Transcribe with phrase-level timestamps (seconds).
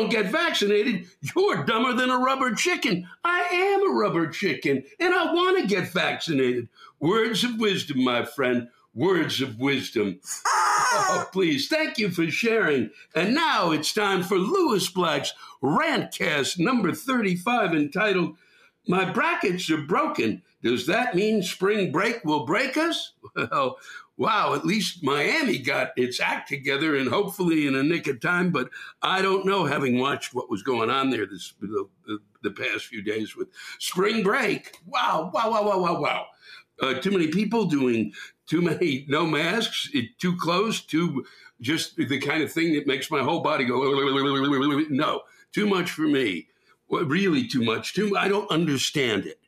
[0.00, 3.06] Don't get vaccinated, you're dumber than a rubber chicken.
[3.22, 6.68] I am a rubber chicken, and I want to get vaccinated.
[6.98, 8.68] Words of wisdom, my friend.
[8.94, 10.20] Words of wisdom.
[10.46, 10.70] Ah!
[10.92, 12.90] Oh, please, thank you for sharing.
[13.14, 18.36] And now it's time for Lewis Black's Rantcast number 35 entitled,
[18.88, 20.42] My Brackets Are Broken.
[20.62, 23.12] Does that mean spring break will break us?
[23.36, 23.78] Well,
[24.20, 28.50] wow, at least Miami got its act together and hopefully in a nick of time.
[28.50, 28.68] But
[29.00, 32.84] I don't know, having watched what was going on there this the, the, the past
[32.84, 33.48] few days with
[33.78, 34.76] spring break.
[34.86, 36.26] Wow, wow, wow, wow, wow, wow.
[36.82, 38.12] Uh, too many people doing
[38.46, 41.24] too many no masks, it, too close, too
[41.62, 43.80] just the kind of thing that makes my whole body go.
[44.90, 46.48] No, too much for me.
[46.88, 47.94] Well, really too much.
[47.94, 48.16] Too.
[48.18, 49.38] I don't understand it.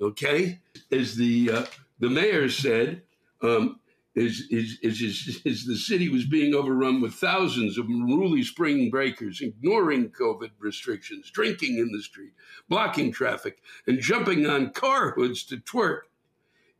[0.00, 1.64] Okay, as the uh,
[2.00, 3.02] the mayor said,
[3.40, 3.78] um,
[4.14, 9.40] is, is, is, is, the city was being overrun with thousands of unruly spring breakers,
[9.40, 12.32] ignoring COVID restrictions, drinking in the street,
[12.68, 16.00] blocking traffic, and jumping on car hoods to twerk.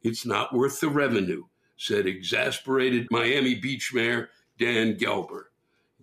[0.02, 1.44] It's not worth the revenue,
[1.76, 4.28] said exasperated Miami Beach Mayor
[4.58, 5.44] Dan Gelber.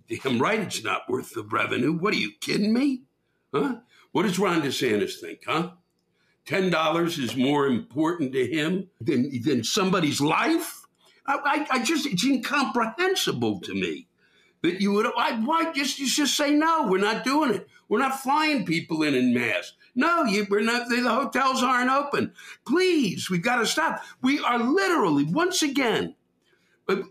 [0.10, 1.94] Damn right it's not worth the revenue.
[1.94, 3.04] What are you kidding me?
[3.54, 3.78] Huh?
[4.12, 5.72] What does Ron DeSantis think, huh?
[6.48, 10.88] $10 is more important to him than, than somebody's life?
[11.30, 14.08] I, I, I just, it's incomprehensible to me
[14.64, 17.68] that you would, I, why just, you just say, no, we're not doing it.
[17.88, 19.74] We're not flying people in in mass.
[19.96, 22.34] No, you, we're not, the hotels aren't open.
[22.66, 24.04] Please, we've got to stop.
[24.22, 26.16] We are literally, once again,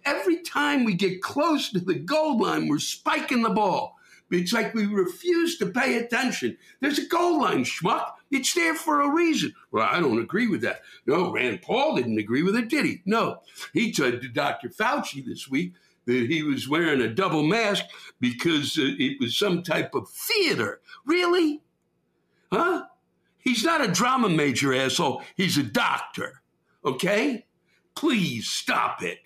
[0.05, 3.98] every time we get close to the goal line, we're spiking the ball.
[4.31, 6.57] It's like we refuse to pay attention.
[6.81, 8.13] There's a goal line, schmuck.
[8.31, 9.55] It's there for a reason.
[9.71, 10.83] Well, I don't agree with that.
[11.07, 13.01] No, Rand Paul didn't agree with it, did he?
[13.07, 13.41] No.
[13.73, 14.69] He told Dr.
[14.69, 15.73] Fauci this week
[16.05, 17.85] that he was wearing a double mask
[18.21, 20.81] because uh, it was some type of theater.
[21.07, 21.63] Really?
[22.53, 22.85] Huh?
[23.39, 25.23] He's not a drama major, asshole.
[25.37, 26.43] He's a doctor.
[26.85, 27.47] Okay?
[27.95, 29.21] Please stop it.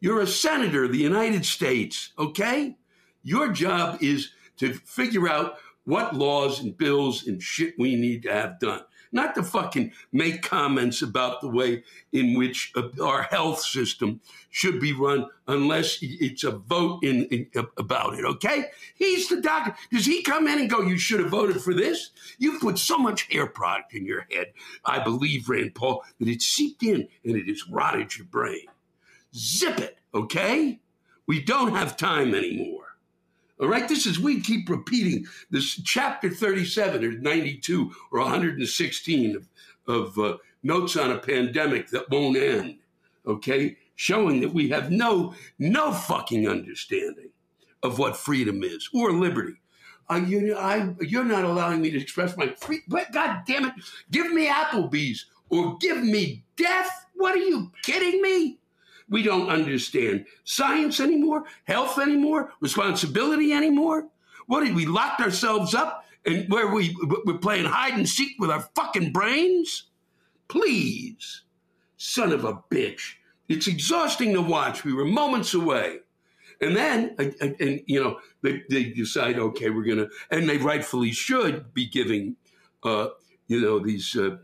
[0.00, 2.76] You're a senator of the United States, okay?
[3.22, 8.32] Your job is to figure out what laws and bills and shit we need to
[8.32, 8.82] have done.
[9.10, 11.82] Not to fucking make comments about the way
[12.12, 14.20] in which uh, our health system
[14.50, 17.46] should be run unless it's a vote in, in
[17.78, 18.66] about it, okay?
[18.94, 19.74] He's the doctor.
[19.90, 22.10] Does he come in and go, you should have voted for this?
[22.38, 24.52] You put so much hair product in your head,
[24.84, 28.66] I believe, Rand Paul, that it seeped in and it has rotted your brain.
[29.34, 30.80] Zip it, okay?
[31.26, 32.87] We don't have time anymore.
[33.60, 39.48] All right, this is, we keep repeating this chapter 37 or 92 or 116 of,
[39.88, 42.78] of uh, notes on a pandemic that won't end.
[43.26, 47.30] Okay, showing that we have no no fucking understanding
[47.82, 49.60] of what freedom is or liberty.
[50.08, 52.80] Uh, you, I, you're not allowing me to express my free.
[52.88, 53.74] But God damn it,
[54.10, 57.06] give me Applebee's or give me death.
[57.14, 58.58] What are you kidding me?
[59.10, 64.08] We don't understand science anymore, health anymore, responsibility anymore.
[64.46, 68.50] What did we locked ourselves up and where we we're playing hide and seek with
[68.50, 69.84] our fucking brains?
[70.48, 71.42] Please,
[71.96, 73.14] son of a bitch.
[73.48, 74.84] It's exhausting to watch.
[74.84, 75.98] We were moments away.
[76.60, 81.12] And then, and you know, they, they, decide, okay, we're going to, and they rightfully
[81.12, 82.36] should be giving,
[82.82, 83.08] uh,
[83.46, 84.38] you know, these uh,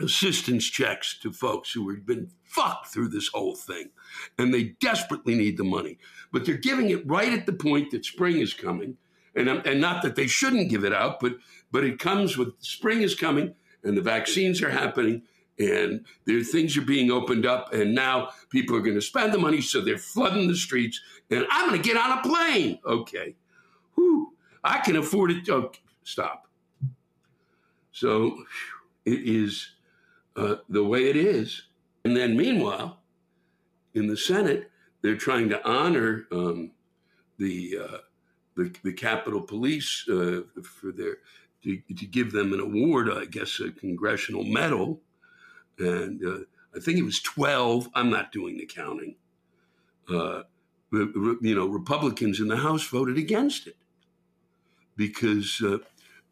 [0.00, 3.90] assistance checks to folks who have been fucked through this whole thing.
[4.38, 5.98] And they desperately need the money.
[6.32, 8.96] But they're giving it right at the point that spring is coming.
[9.36, 11.34] And, um, and not that they shouldn't give it out, but,
[11.72, 15.22] but it comes with spring is coming and the vaccines are happening
[15.58, 19.38] and there things are being opened up and now people are going to spend the
[19.38, 21.00] money so they're flooding the streets
[21.30, 23.36] and i'm going to get on a plane okay
[23.94, 24.32] Whew.
[24.64, 25.70] i can afford it oh,
[26.02, 26.48] stop
[27.92, 28.36] so
[29.04, 29.73] it is
[30.36, 31.62] uh, the way it is
[32.04, 32.98] and then meanwhile
[33.94, 34.70] in the senate
[35.02, 36.70] they're trying to honor um,
[37.38, 37.98] the, uh,
[38.56, 41.18] the, the capitol police uh, for their
[41.62, 45.00] to, to give them an award i guess a congressional medal
[45.78, 46.44] and uh,
[46.76, 47.88] I think it was 12.
[47.94, 49.16] I'm not doing the counting.
[50.08, 50.42] Uh,
[50.92, 53.76] you know, Republicans in the House voted against it
[54.96, 55.62] because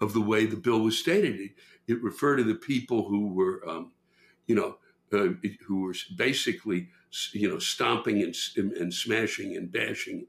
[0.01, 1.51] of the way the bill was stated.
[1.89, 3.93] It, referred to the people who were, um,
[4.47, 4.77] you know,
[5.13, 5.35] uh,
[5.67, 6.89] who were basically,
[7.33, 8.35] you know, stomping and,
[8.73, 10.27] and smashing and bashing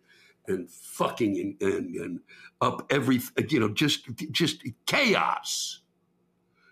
[0.48, 2.20] and fucking and, and, and
[2.62, 5.82] up every, you know, just just chaos,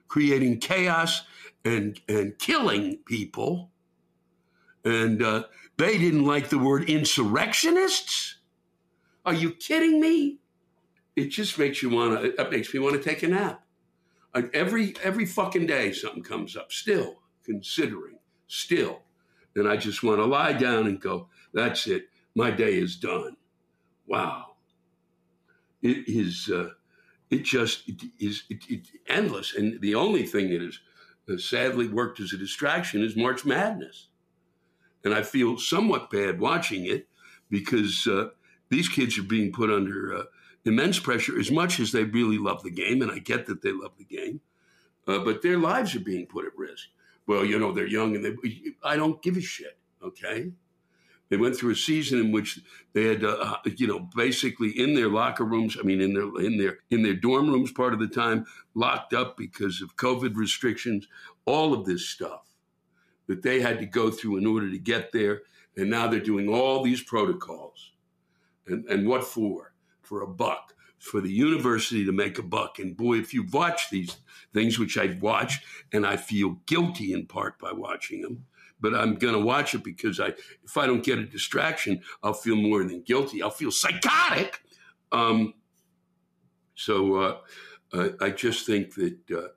[0.08, 1.24] creating chaos
[1.64, 3.72] and and killing people,
[4.84, 5.44] and uh,
[5.78, 8.38] they didn't like the word insurrectionists.
[9.26, 10.40] Are you kidding me?
[11.16, 12.42] It just makes you want to.
[12.42, 13.64] It makes me want to take a nap.
[14.54, 16.72] Every every fucking day, something comes up.
[16.72, 19.02] Still considering, still,
[19.56, 21.28] and I just want to lie down and go.
[21.54, 22.10] That's it.
[22.36, 23.36] My day is done.
[24.08, 24.56] Wow.
[25.82, 26.50] It is.
[26.54, 26.70] Uh,
[27.30, 30.80] it just it is it, it, endless, and the only thing that is
[31.38, 34.08] sadly worked as a distraction is March Madness.
[35.04, 37.08] And I feel somewhat bad watching it
[37.50, 38.30] because uh,
[38.70, 40.24] these kids are being put under uh,
[40.66, 43.02] immense pressure as much as they really love the game.
[43.02, 44.42] And I get that they love the game,
[45.08, 46.88] uh, but their lives are being put at risk.
[47.28, 48.36] Well, you know, they're young and they,
[48.84, 50.52] I don't give a shit, okay?
[51.32, 52.60] They went through a season in which
[52.92, 55.78] they had, uh, you know, basically in their locker rooms.
[55.80, 59.14] I mean, in their in their in their dorm rooms, part of the time locked
[59.14, 61.08] up because of COVID restrictions.
[61.46, 62.50] All of this stuff
[63.28, 65.44] that they had to go through in order to get there,
[65.78, 67.94] and now they're doing all these protocols.
[68.68, 69.71] And and what for?
[70.12, 72.80] For a buck for the university to make a buck.
[72.80, 74.18] And boy, if you watch these
[74.54, 75.64] things, which I've watched,
[75.94, 78.44] and I feel guilty in part by watching them,
[78.82, 80.34] but I'm going to watch it because I,
[80.66, 83.42] if I don't get a distraction, I'll feel more than guilty.
[83.42, 84.62] I'll feel psychotic.
[85.14, 85.54] Um,
[86.76, 87.38] so uh,
[87.94, 89.48] I, I, just think that uh,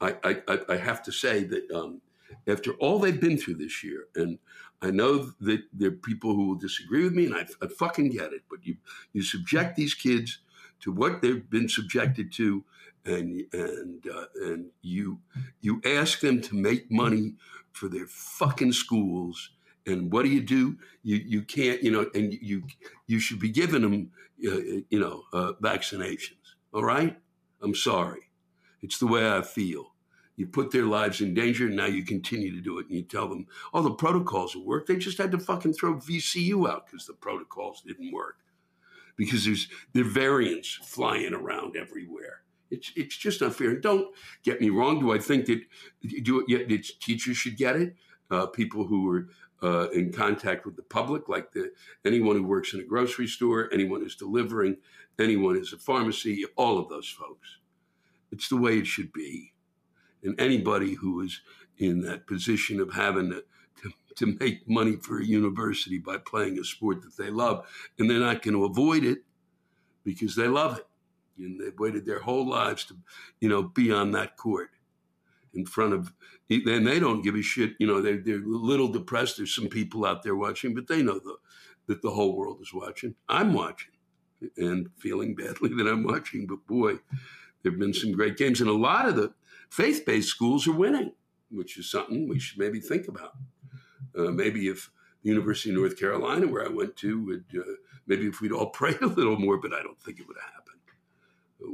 [0.00, 2.02] I, I, I, have to say that um,
[2.46, 4.38] after all they've been through this year, and
[4.82, 8.10] I know that there are people who will disagree with me, and I, I fucking
[8.10, 8.76] get it, but you
[9.12, 10.38] you subject these kids
[10.80, 12.64] to what they've been subjected to,
[13.06, 15.20] and and uh, and you
[15.60, 17.34] you ask them to make money
[17.72, 19.50] for their fucking schools.
[19.86, 20.76] And what do you do?
[21.02, 22.64] You you can't you know, and you
[23.06, 24.10] you should be giving them
[24.46, 26.54] uh, you know uh, vaccinations.
[26.72, 27.16] All right,
[27.62, 28.30] I'm sorry,
[28.82, 29.93] it's the way I feel.
[30.36, 32.86] You put their lives in danger, and now you continue to do it.
[32.86, 36.68] And you tell them, "Oh, the protocols work." They just had to fucking throw VCU
[36.68, 38.38] out because the protocols didn't work.
[39.16, 42.42] Because there's there variants flying around everywhere.
[42.70, 43.70] It's it's just unfair.
[43.70, 44.98] And don't get me wrong.
[45.00, 45.62] Do I think that
[46.02, 46.44] do?
[46.48, 46.66] Yeah,
[47.00, 47.94] teachers should get it.
[48.30, 49.28] Uh, people who are
[49.62, 51.70] uh, in contact with the public, like the
[52.04, 54.76] anyone who works in a grocery store, anyone who's delivering,
[55.18, 57.58] anyone who's a pharmacy, all of those folks.
[58.32, 59.53] It's the way it should be.
[60.24, 61.40] And anybody who is
[61.78, 63.44] in that position of having to,
[63.82, 67.66] to, to make money for a university by playing a sport that they love,
[67.98, 69.18] and they're not going to avoid it
[70.04, 70.86] because they love it
[71.38, 72.96] and they've waited their whole lives to,
[73.40, 74.70] you know, be on that court
[75.52, 76.12] in front of,
[76.50, 77.74] and they don't give a shit.
[77.78, 79.36] You know, they're, they're a little depressed.
[79.36, 81.36] There's some people out there watching, but they know the,
[81.86, 83.14] that the whole world is watching.
[83.28, 83.92] I'm watching
[84.56, 86.94] and feeling badly that I'm watching, but boy,
[87.62, 88.60] there have been some great games.
[88.60, 89.32] And a lot of the
[89.70, 91.12] faith based schools are winning.
[91.50, 93.32] which is something we should maybe think about.
[94.16, 94.90] Uh, maybe if
[95.22, 97.74] the University of North Carolina, where I went to, would uh,
[98.06, 100.74] maybe if we'd all prayed a little more, but I don't think it would happen.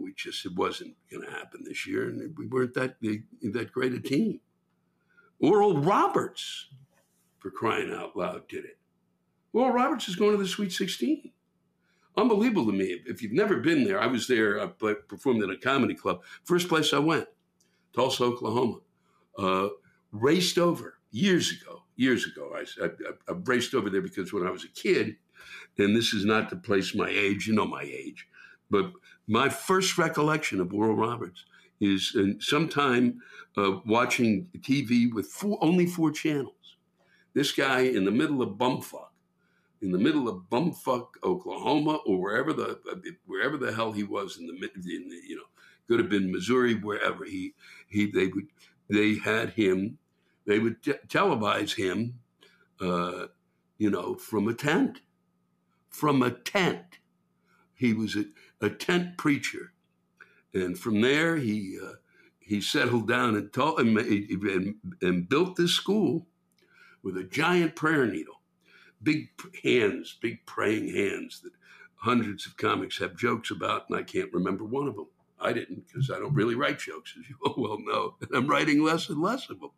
[0.03, 3.93] We just it wasn't going to happen this year, and we weren't that that great
[3.95, 4.41] a team.
[5.41, 6.69] Oral Roberts,
[7.39, 8.79] for crying out loud, did it.
[9.53, 11.33] Oral Roberts is going to the Sweet 16.
[12.17, 13.01] Unbelievable to me.
[13.07, 14.61] If you've never been there, I was there.
[14.61, 14.67] I
[15.09, 16.23] performed at a comedy club.
[16.45, 17.27] First place I went,
[17.95, 18.79] Tulsa, Oklahoma.
[19.39, 19.69] Uh,
[20.13, 21.83] raced over years ago.
[21.97, 22.89] Years ago, I, I,
[23.29, 25.17] I raced over there because when I was a kid,
[25.79, 28.27] and this is not to place my age, you know my age,
[28.71, 28.91] but
[29.27, 31.45] my first recollection of Oral Roberts
[31.81, 33.21] is sometime
[33.57, 36.55] uh, watching TV with four, only four channels.
[37.35, 39.11] This guy in the middle of bumfuck,
[39.83, 42.79] in the middle of bumfuck Oklahoma or wherever the
[43.27, 45.43] wherever the hell he was in the, in the you know
[45.91, 47.55] could have been Missouri wherever he
[47.89, 48.47] he they would
[48.89, 49.99] they had him
[50.47, 52.21] they would te- televise him
[52.81, 53.27] uh,
[53.77, 55.01] you know from a tent
[55.91, 56.99] from a tent.
[57.75, 58.27] He was a,
[58.61, 59.73] a tent preacher.
[60.55, 61.95] And from there he uh,
[62.39, 66.27] he settled down and taught and, and, and built this school
[67.03, 68.41] with a giant prayer needle,
[69.03, 69.31] big
[69.65, 71.53] hands, big praying hands that
[71.97, 75.07] hundreds of comics have jokes about, and I can't remember one of them.
[75.41, 78.47] I didn't because I don't really write jokes, as you all well know, and I'm
[78.47, 79.71] writing less and less of them.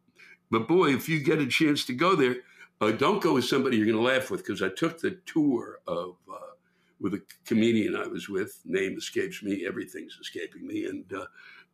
[0.51, 2.37] But boy, if you get a chance to go there,
[2.81, 5.79] uh, don't go with somebody you're going to laugh with because I took the tour
[5.87, 6.53] of uh,
[7.01, 8.61] with a comedian I was with.
[8.65, 9.65] Name escapes me.
[9.67, 11.27] Everything's escaping me, and uh,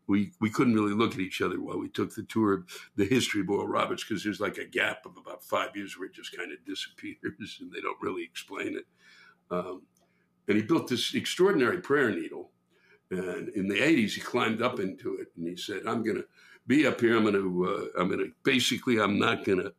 [0.06, 2.64] we we couldn't really look at each other while we took the tour of
[2.96, 6.08] the history of Oral Roberts because there's like a gap of about five years where
[6.08, 8.86] it just kind of disappears and they don't really explain it.
[9.50, 9.82] Um,
[10.48, 12.50] and he built this extraordinary prayer needle.
[13.10, 16.26] And in the 80s, he climbed up into it and he said, I'm going to
[16.66, 17.16] be up here.
[17.16, 19.72] I'm going to, uh, I'm going to, basically, I'm not going to,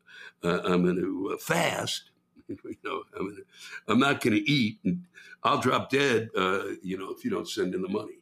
[0.44, 2.12] uh, I'm going to uh, fast.
[2.48, 3.42] you know, I'm, gonna,
[3.88, 5.04] I'm not going to eat and
[5.44, 8.20] I'll drop dead, uh, you know, if you don't send in the money.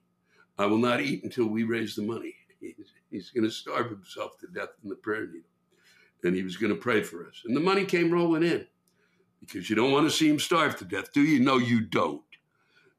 [0.60, 2.36] I will not eat until we raise the money.
[2.60, 5.42] He's, he's going to starve himself to death in the prayer needle.
[6.24, 7.44] And he was going to pray for us.
[7.46, 8.66] And the money came rolling in
[9.40, 11.40] because you don't want to see him starve to death, do you?
[11.40, 12.24] No, you don't.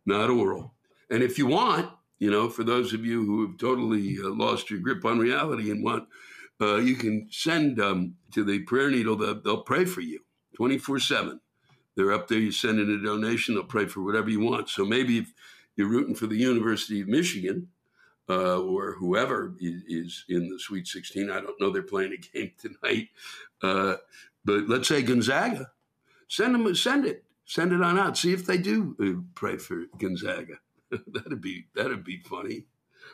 [0.06, 0.72] Not oral.
[1.10, 4.70] And if you want, you know, for those of you who have totally uh, lost
[4.70, 6.08] your grip on reality and want,
[6.60, 10.20] uh, you can send um, to the prayer needle, they'll, they'll pray for you
[10.56, 11.40] 24 7.
[11.94, 14.68] They're up there, you send in a donation, they'll pray for whatever you want.
[14.68, 15.32] So maybe if
[15.76, 17.68] you're rooting for the University of Michigan
[18.28, 21.30] uh, or whoever is in the Sweet 16.
[21.30, 23.08] I don't know they're playing a game tonight,
[23.62, 23.96] uh,
[24.44, 25.70] but let's say Gonzaga.
[26.28, 28.18] Send them, send it, send it on out.
[28.18, 30.58] See if they do uh, pray for Gonzaga.
[31.06, 32.66] that'd be that'd be funny.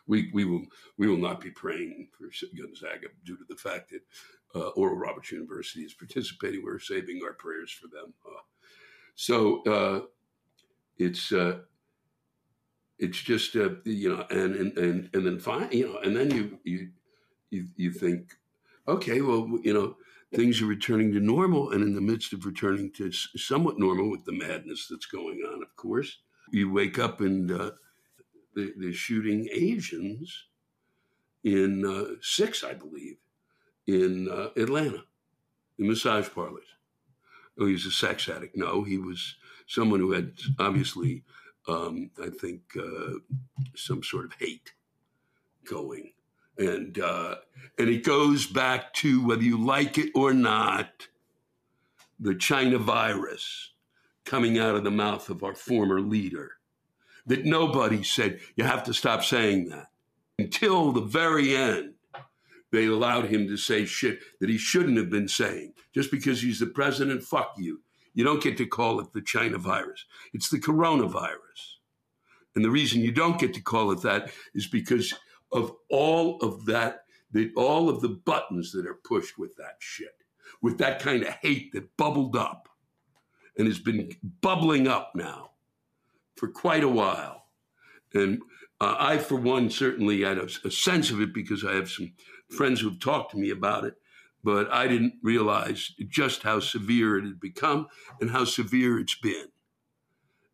[0.07, 0.67] We we will
[0.97, 2.27] we will not be praying for
[2.57, 4.03] Gonzaga due to the fact that
[4.59, 6.63] uh, Oral Roberts University is participating.
[6.63, 8.15] We're saving our prayers for them.
[8.27, 8.41] Uh,
[9.15, 10.01] so uh,
[10.99, 11.59] it's uh,
[12.99, 16.31] it's just uh, you know, and and and and then fine, you know, and then
[16.31, 16.91] you you
[17.51, 18.35] you you think,
[18.89, 19.97] okay, well, you know,
[20.35, 24.25] things are returning to normal, and in the midst of returning to somewhat normal with
[24.25, 26.19] the madness that's going on, of course,
[26.51, 27.71] you wake up and uh,
[28.55, 30.45] they're shooting Asians
[31.43, 33.17] in uh, six, I believe,
[33.87, 35.05] in uh, Atlanta,
[35.79, 36.65] in massage parlors.
[37.59, 38.57] Oh, he's a sex addict.
[38.57, 39.37] No, he was
[39.67, 41.23] someone who had obviously
[41.69, 43.19] um, I think, uh,
[43.75, 44.73] some sort of hate
[45.65, 46.13] going.
[46.59, 47.37] And, uh,
[47.79, 51.09] and it goes back to whether you like it or not,
[52.21, 53.71] the China virus
[54.25, 56.53] coming out of the mouth of our former leader.
[57.27, 59.89] That nobody said, you have to stop saying that.
[60.39, 61.95] Until the very end,
[62.73, 65.75] they allowed him to say shit that he shouldn't have been saying.
[65.95, 67.81] Just because he's the president, fuck you.
[68.15, 70.05] You don't get to call it the China virus.
[70.33, 71.79] It's the coronavirus.
[72.55, 75.15] And the reason you don't get to call it that is because
[75.53, 80.17] of all of that, the, all of the buttons that are pushed with that shit,
[80.63, 82.69] with that kind of hate that bubbled up
[83.57, 85.51] and has been bubbling up now
[86.37, 87.47] for quite a while.
[88.13, 88.41] And
[88.81, 92.13] uh, I, for one, certainly had a, a sense of it because I have some
[92.51, 93.95] friends who've talked to me about it
[94.45, 97.89] but I didn't realize just how severe it had become
[98.21, 99.49] and how severe it's been.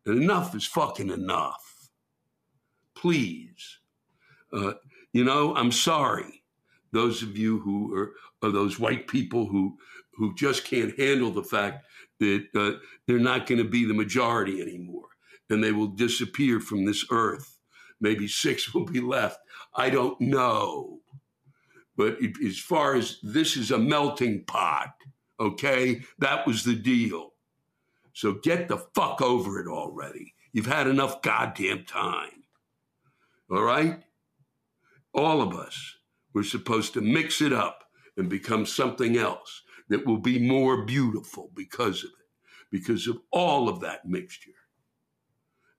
[0.05, 1.89] And enough is fucking enough.
[2.95, 3.79] Please.
[4.53, 4.73] Uh,
[5.11, 6.43] you know, I'm sorry.
[6.93, 9.77] Those of you who are, are those white people who,
[10.13, 11.85] who just can't handle the fact
[12.21, 15.09] that uh, they're not going to be the majority anymore
[15.49, 17.59] and they will disappear from this earth.
[17.99, 19.39] Maybe six will be left.
[19.75, 20.99] I don't know.
[21.97, 24.93] But it, as far as this is a melting pot,
[25.39, 27.33] okay, that was the deal.
[28.13, 30.33] So get the fuck over it already.
[30.53, 32.43] You've had enough goddamn time.
[33.49, 34.01] All right?
[35.13, 35.95] All of us,
[36.33, 37.83] we're supposed to mix it up
[38.17, 42.27] and become something else that will be more beautiful because of it,
[42.71, 44.51] because of all of that mixture.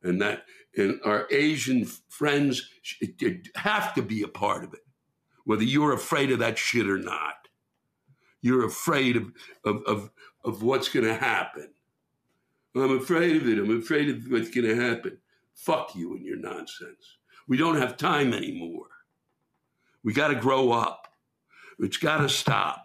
[0.03, 0.45] And that,
[0.77, 2.69] and our Asian friends
[3.55, 4.85] have to be a part of it,
[5.45, 7.49] whether you're afraid of that shit or not.
[8.43, 9.33] You're afraid of,
[9.65, 10.11] of, of,
[10.45, 11.73] of what's going to happen.
[12.75, 13.59] I'm afraid of it.
[13.59, 15.19] I'm afraid of what's going to happen.
[15.55, 17.19] Fuck you and your nonsense.
[17.49, 18.89] We don't have time anymore.
[20.05, 21.09] We got to grow up.
[21.79, 22.82] It's got to stop.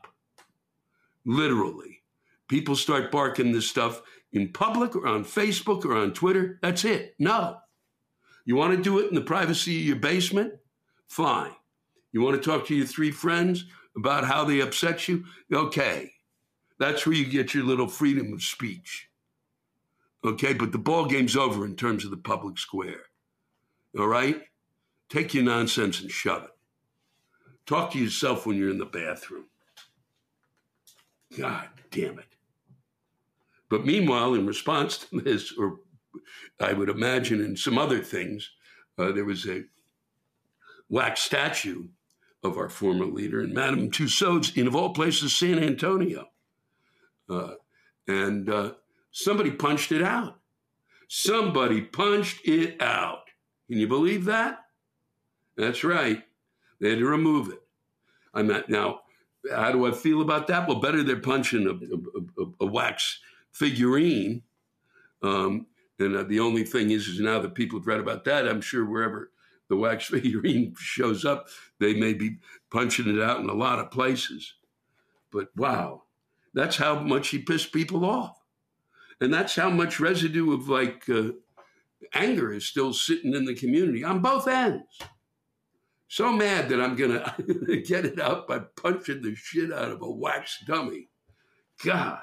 [1.27, 2.01] Literally.
[2.48, 6.57] People start barking this stuff in public or on Facebook or on Twitter.
[6.62, 7.15] That's it.
[7.19, 7.57] No.
[8.46, 10.53] You want to do it in the privacy of your basement?
[11.10, 11.51] Fine.
[12.13, 13.65] You want to talk to your three friends
[13.98, 15.25] about how they upset you?
[15.53, 16.13] Okay.
[16.79, 19.10] That's where you get your little freedom of speech.
[20.24, 23.01] Okay, but the ball game's over in terms of the public square.
[24.00, 24.41] All right?
[25.10, 26.51] Take your nonsense and shove it.
[27.65, 29.46] Talk to yourself when you're in the bathroom.
[31.38, 32.25] God damn it.
[33.70, 35.79] But meanwhile, in response to this, or
[36.60, 38.50] I would imagine in some other things,
[38.98, 39.63] uh, there was a
[40.89, 41.88] wax statue
[42.44, 46.27] of our former leader in Madame Tussauds in, of all places, San Antonio.
[47.29, 47.53] Uh,
[48.08, 48.72] and uh,
[49.12, 50.39] somebody punched it out.
[51.10, 53.29] Somebody punched it out.
[53.67, 54.65] Can you believe that?
[55.58, 56.24] That's right.
[56.79, 57.62] They had to remove it.
[58.34, 59.01] I'm at now.
[59.51, 60.67] How do I feel about that?
[60.67, 63.20] Well, better they're punching a, a, a, a wax
[63.51, 64.44] figurine.
[65.22, 65.67] Um,
[66.00, 68.62] and uh, the only thing is, is now that people have read about that, I'm
[68.62, 69.32] sure wherever
[69.70, 71.48] the wax figurine shows up,
[71.79, 72.38] they may be
[72.70, 74.53] punching it out in a lot of places.
[75.32, 76.03] But wow,
[76.53, 78.38] that's how much he pissed people off.
[79.20, 81.29] And that's how much residue of like uh,
[82.14, 85.00] anger is still sitting in the community on both ends
[86.07, 87.11] so mad that I'm going
[87.65, 91.09] to get it out by punching the shit out of a wax dummy.
[91.83, 92.20] God.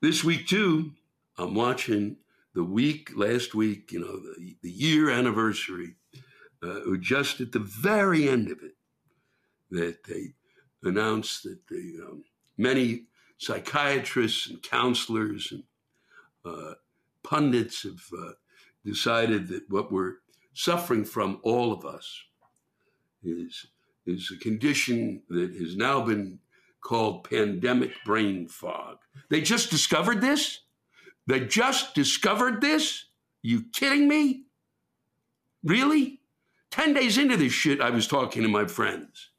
[0.00, 0.92] This week, too,
[1.38, 2.16] I'm watching
[2.54, 5.96] the week, last week, you know, the, the year anniversary,
[6.62, 8.74] uh, just at the very end of it,
[9.70, 10.34] that they
[10.82, 12.24] announced that the um,
[12.58, 13.04] many
[13.38, 15.62] psychiatrists and counselors and
[16.44, 16.74] uh,
[17.22, 18.32] pundits have uh,
[18.84, 20.16] decided that what we're
[20.54, 22.22] suffering from all of us
[23.22, 23.66] is,
[24.06, 26.38] is a condition that has now been
[26.80, 28.98] called pandemic brain fog.
[29.30, 30.60] They just discovered this?
[31.26, 33.06] They just discovered this?
[33.42, 34.44] You kidding me?
[35.62, 36.20] Really?
[36.70, 39.30] 10 days into this shit, I was talking to my friends,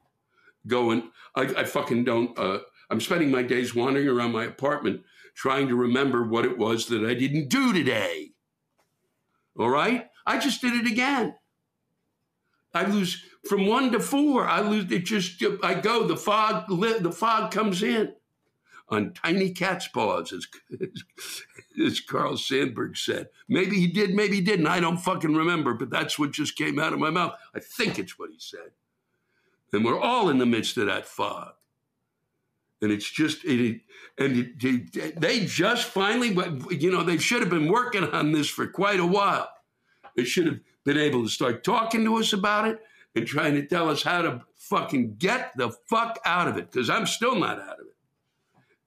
[0.67, 5.01] going, I, I fucking don't, uh, I'm spending my days wandering around my apartment
[5.35, 8.33] trying to remember what it was that I didn't do today.
[9.57, 10.09] All right?
[10.25, 11.35] I just did it again.
[12.73, 14.47] I lose from one to four.
[14.47, 15.05] I lose it.
[15.05, 16.07] Just I go.
[16.07, 16.67] The fog.
[16.67, 18.13] The fog comes in
[18.89, 20.47] on tiny cat's paws, as,
[21.85, 23.29] as Carl Sandburg said.
[23.47, 24.15] Maybe he did.
[24.15, 24.67] Maybe he didn't.
[24.67, 25.73] I don't fucking remember.
[25.73, 27.35] But that's what just came out of my mouth.
[27.53, 28.71] I think it's what he said.
[29.71, 31.53] And we're all in the midst of that fog.
[32.81, 33.81] And it's just, it,
[34.17, 36.29] and it, they just finally,
[36.69, 39.49] you know, they should have been working on this for quite a while.
[40.15, 42.79] They should have been able to start talking to us about it
[43.15, 46.89] and trying to tell us how to fucking get the fuck out of it because
[46.89, 47.93] I'm still not out of it.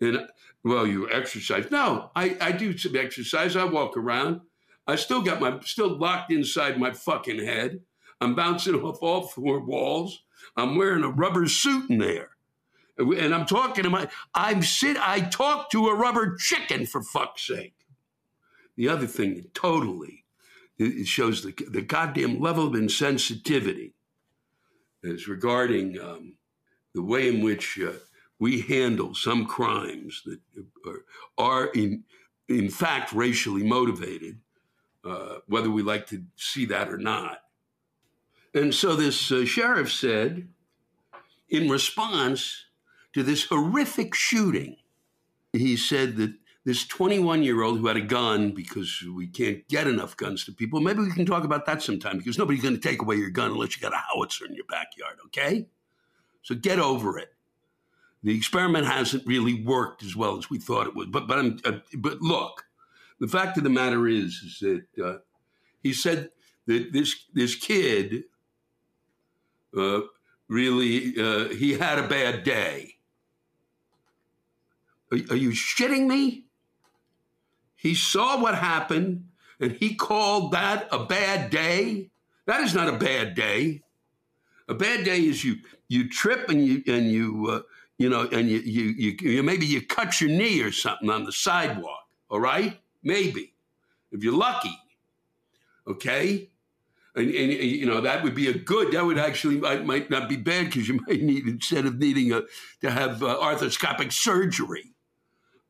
[0.00, 0.28] And
[0.64, 1.70] well, you exercise.
[1.70, 3.56] No, I, I do some exercise.
[3.56, 4.40] I walk around.
[4.86, 7.80] I still got my still locked inside my fucking head.
[8.20, 10.22] I'm bouncing off all four walls.
[10.56, 12.30] I'm wearing a rubber suit in there.
[12.98, 17.46] And I'm talking to my I'm sit I talk to a rubber chicken for fuck's
[17.46, 17.74] sake.
[18.76, 20.24] The other thing that totally
[20.78, 23.92] it shows the, the goddamn level of insensitivity
[25.04, 26.34] as regarding um,
[26.94, 27.92] the way in which uh,
[28.38, 30.40] we handle some crimes that
[30.86, 31.04] are,
[31.38, 32.04] are in,
[32.48, 34.38] in fact racially motivated,
[35.04, 37.38] uh, whether we like to see that or not.
[38.54, 40.48] And so this uh, sheriff said,
[41.48, 42.64] in response
[43.12, 44.76] to this horrific shooting,
[45.52, 46.34] he said that
[46.66, 50.52] this 21 year old who had a gun because we can't get enough guns to
[50.52, 50.81] people.
[50.81, 53.52] Maybe we can talk about that sometime because nobody's going to take away your gun
[53.52, 55.68] unless you got a howitzer in your backyard, okay?
[56.42, 57.33] So get over it.
[58.24, 61.12] The experiment hasn't really worked as well as we thought it would.
[61.12, 62.64] But but I'm, uh, but look,
[63.20, 65.18] the fact of the matter is is that uh,
[65.85, 66.31] he said
[66.66, 68.24] that this this kid
[69.76, 70.00] uh,
[70.48, 72.94] really, uh, he had a bad day.
[75.12, 76.45] Are, are you shitting me?
[77.76, 79.28] He saw what happened
[79.60, 82.10] and he called that a bad day.
[82.46, 83.82] That is not a bad day.
[84.68, 85.56] A bad day is you
[85.88, 87.60] you trip and you and you uh,
[87.98, 91.32] you know and you, you you maybe you cut your knee or something on the
[91.32, 92.06] sidewalk.
[92.28, 93.54] All right, maybe
[94.10, 94.76] if you're lucky.
[95.86, 96.50] Okay,
[97.14, 98.92] and, and, you know that would be a good.
[98.92, 102.32] That would actually might, might not be bad because you might need instead of needing
[102.32, 102.42] a,
[102.80, 104.94] to have uh, arthroscopic surgery,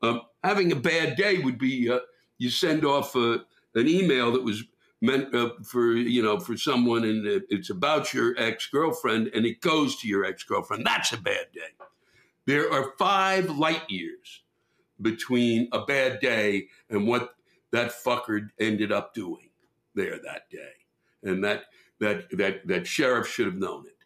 [0.01, 1.99] um, having a bad day would be uh,
[2.37, 3.43] you send off an
[3.75, 4.63] email that was
[5.01, 9.61] meant uh, for you know for someone and it's about your ex girlfriend and it
[9.61, 10.85] goes to your ex girlfriend.
[10.85, 11.73] That's a bad day.
[12.45, 14.43] There are five light years
[15.01, 17.35] between a bad day and what
[17.71, 19.49] that fucker ended up doing
[19.93, 20.73] there that day
[21.23, 21.65] and that
[21.99, 23.97] that that that sheriff should have known it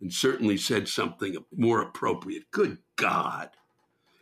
[0.00, 2.50] and certainly said something more appropriate.
[2.50, 3.50] Good God.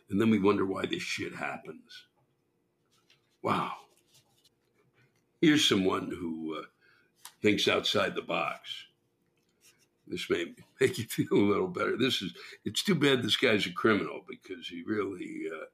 [0.09, 2.05] And then we wonder why this shit happens.
[3.41, 3.73] Wow.
[5.41, 6.65] Here's someone who uh,
[7.41, 8.69] thinks outside the box.
[10.07, 11.97] This may make you feel a little better.
[11.97, 12.33] This is,
[12.65, 15.65] it's too bad this guy's a criminal because he really, uh,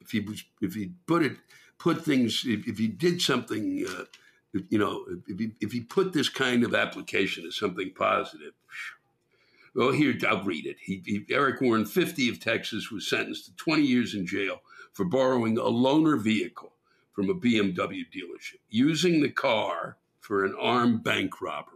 [0.00, 1.36] if he was, if he put it,
[1.78, 4.04] put things, if, if he did something, uh,
[4.68, 8.52] you know, if he, if he put this kind of application as something positive,
[9.74, 10.76] well, here, I'll read it.
[10.80, 14.60] He, he, Eric Warren, 50 of Texas, was sentenced to 20 years in jail
[14.92, 16.72] for borrowing a loaner vehicle
[17.12, 21.72] from a BMW dealership, using the car for an armed bank robbery,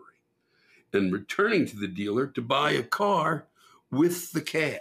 [0.92, 3.46] and returning to the dealer to buy a car
[3.90, 4.80] with the cash.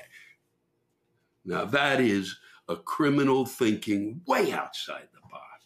[1.45, 5.63] Now, that is a criminal thinking way outside the box.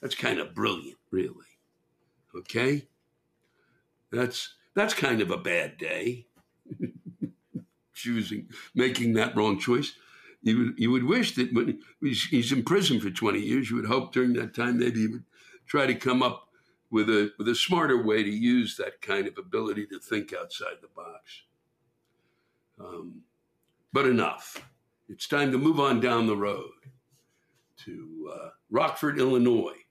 [0.00, 1.58] That's kind of brilliant, really.
[2.34, 2.86] Okay?
[4.10, 6.26] That's that's kind of a bad day.
[7.94, 9.92] Choosing making that wrong choice.
[10.42, 13.76] You would, you would wish that when he's, he's in prison for 20 years, you
[13.76, 15.24] would hope during that time maybe he would
[15.66, 16.48] try to come up
[16.90, 20.76] with a with a smarter way to use that kind of ability to think outside
[20.82, 21.42] the box.
[22.78, 23.22] Um,
[23.92, 24.68] but enough.
[25.08, 26.72] It's time to move on down the road
[27.84, 29.84] to uh, Rockford, Illinois,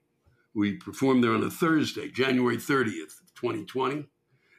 [0.54, 4.06] we performed there on a Thursday, January 30th, 2020,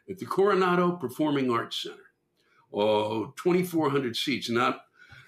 [0.09, 2.04] at the Coronado Performing Arts Center.
[2.75, 4.49] Oh, 2,400 seats.
[4.49, 4.81] Not,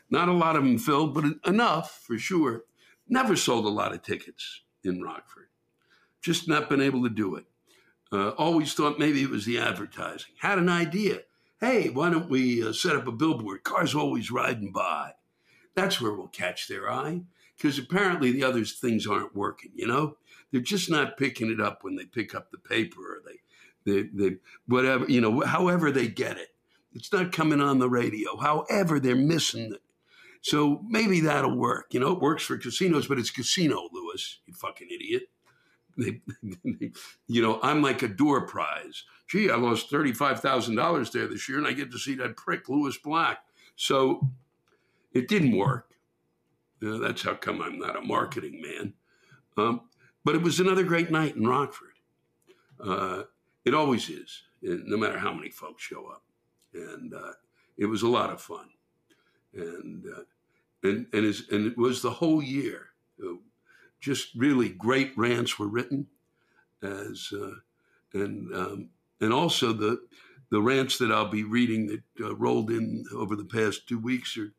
[0.10, 2.64] not a lot of them filled, but enough for sure.
[3.08, 5.48] Never sold a lot of tickets in Rockford.
[6.22, 7.46] Just not been able to do it.
[8.12, 10.32] Uh, always thought maybe it was the advertising.
[10.40, 11.22] Had an idea.
[11.60, 13.64] Hey, why don't we uh, set up a billboard?
[13.64, 15.14] Cars always riding by.
[15.76, 17.22] That's where we'll catch their eye
[17.56, 20.18] because apparently the other things aren't working, you know?
[20.52, 24.10] They're just not picking it up when they pick up the paper or they, they,
[24.14, 24.36] they,
[24.68, 26.50] whatever, you know, however they get it.
[26.94, 28.38] It's not coming on the radio.
[28.38, 29.82] However, they're missing it.
[30.42, 31.94] So maybe that'll work.
[31.94, 35.24] You know, it works for casinos, but it's casino, Lewis, you fucking idiot.
[35.98, 36.22] They,
[37.28, 39.04] you know, I'm like a door prize.
[39.28, 42.98] Gee, I lost $35,000 there this year and I get to see that prick, Lewis
[42.98, 43.40] Black.
[43.76, 44.30] So
[45.14, 45.92] it didn't work.
[46.80, 48.94] You know, that's how come I'm not a marketing man.
[49.58, 49.82] Um,
[50.24, 51.94] but it was another great night in Rockford.
[52.80, 53.24] Uh,
[53.66, 56.24] it always is, no matter how many folks show up.
[56.78, 57.34] And uh,
[57.78, 58.70] it was a lot of fun.
[59.54, 60.22] And, uh,
[60.84, 62.90] and, and, and it was the whole year.
[63.22, 63.36] Uh,
[64.00, 66.08] just really great rants were written
[66.84, 67.56] as, uh,
[68.14, 70.00] and, um, and also the,
[70.52, 74.38] the rants that I'll be reading that uh, rolled in over the past two weeks
[74.38, 74.54] are,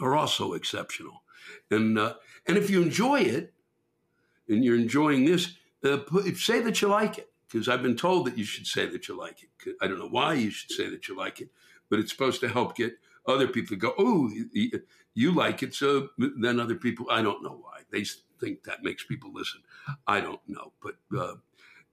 [0.00, 1.22] are also exceptional.
[1.70, 3.52] And, and if you enjoy it,
[4.48, 7.27] and you're enjoying this, put, say that you like it.
[7.50, 9.76] Because I've been told that you should say that you like it.
[9.80, 11.48] I don't know why you should say that you like it,
[11.88, 14.30] but it's supposed to help get other people to go, oh,
[15.14, 15.74] you like it.
[15.74, 17.80] So then other people, I don't know why.
[17.90, 18.04] They
[18.40, 19.60] think that makes people listen.
[20.06, 20.72] I don't know.
[20.82, 21.34] But, uh,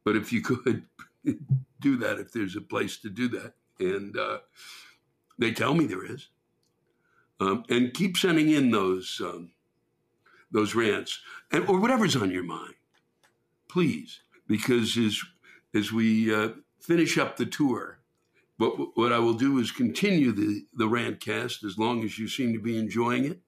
[0.03, 0.83] but if you could
[1.79, 4.39] do that, if there's a place to do that, and uh,
[5.37, 6.29] they tell me there is,
[7.39, 9.51] um, and keep sending in those um,
[10.51, 11.19] those rants,
[11.51, 12.75] and, or whatever's on your mind,
[13.67, 15.21] please, because as
[15.75, 17.99] as we uh, finish up the tour,
[18.57, 22.27] what what I will do is continue the the rant cast as long as you
[22.27, 23.41] seem to be enjoying it,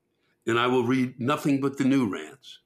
[0.46, 2.60] and I will read nothing but the new rants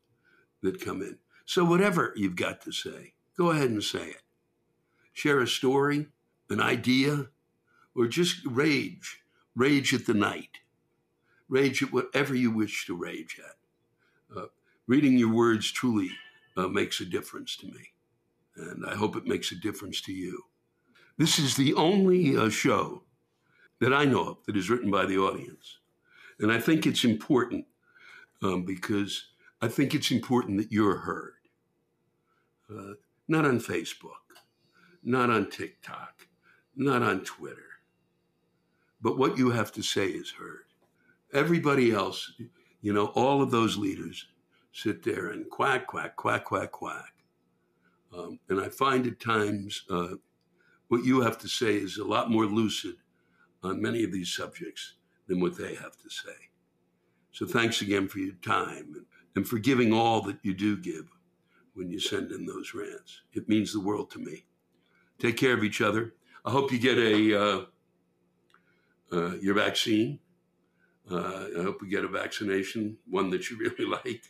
[0.62, 1.18] that come in.
[1.46, 4.22] So whatever you've got to say, go ahead and say it.
[5.14, 6.08] Share a story,
[6.50, 7.28] an idea,
[7.96, 9.20] or just rage.
[9.56, 10.60] Rage at the night.
[11.50, 13.56] Rage at whatever you wish to rage at
[14.36, 14.46] uh,
[14.88, 16.12] reading your words truly
[16.58, 17.92] uh, makes a difference to me.
[18.56, 20.44] And I hope it makes a difference to you.
[21.18, 23.04] This is the only uh, show
[23.80, 25.80] that I know of that is written by the audience.
[26.40, 27.66] And I think it's important
[28.42, 29.26] um, because
[29.62, 31.34] I think it's important that you're heard.
[32.70, 32.94] Uh,
[33.28, 34.38] not on Facebook,
[35.04, 36.28] not on TikTok,
[36.76, 37.58] not on Twitter.
[39.02, 40.66] But what you have to say is heard.
[41.34, 42.34] Everybody else,
[42.82, 44.28] you know, all of those leaders
[44.74, 47.14] sit there and quack, quack, quack, quack, quack.
[48.16, 50.16] Um, and I find at times uh,
[50.88, 52.96] what you have to say is a lot more lucid
[53.64, 54.96] on many of these subjects
[55.28, 56.36] than what they have to say.
[57.32, 61.06] So thanks again for your time and, and for giving all that you do give
[61.74, 63.22] when you send in those rants.
[63.34, 64.46] It means the world to me.
[65.20, 66.14] Take care of each other.
[66.44, 67.66] I hope you get a uh,
[69.12, 70.20] uh, your vaccine.
[71.10, 74.24] Uh, I hope you get a vaccination, one that you really like.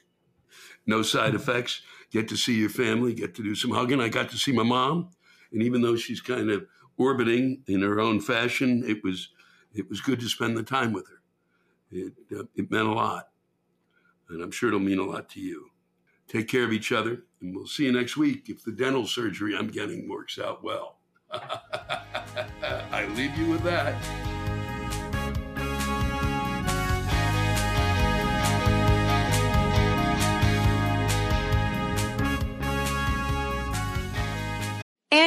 [0.85, 1.81] No side effects.
[2.11, 3.13] Get to see your family.
[3.13, 4.01] Get to do some hugging.
[4.01, 5.09] I got to see my mom,
[5.51, 6.65] and even though she's kind of
[6.97, 9.29] orbiting in her own fashion, it was
[9.73, 11.21] it was good to spend the time with her.
[11.91, 13.29] It, uh, it meant a lot.
[14.29, 15.71] And I'm sure it'll mean a lot to you.
[16.27, 19.55] Take care of each other, and we'll see you next week if the dental surgery
[19.55, 20.99] I'm getting works out well.
[21.31, 24.30] I leave you with that.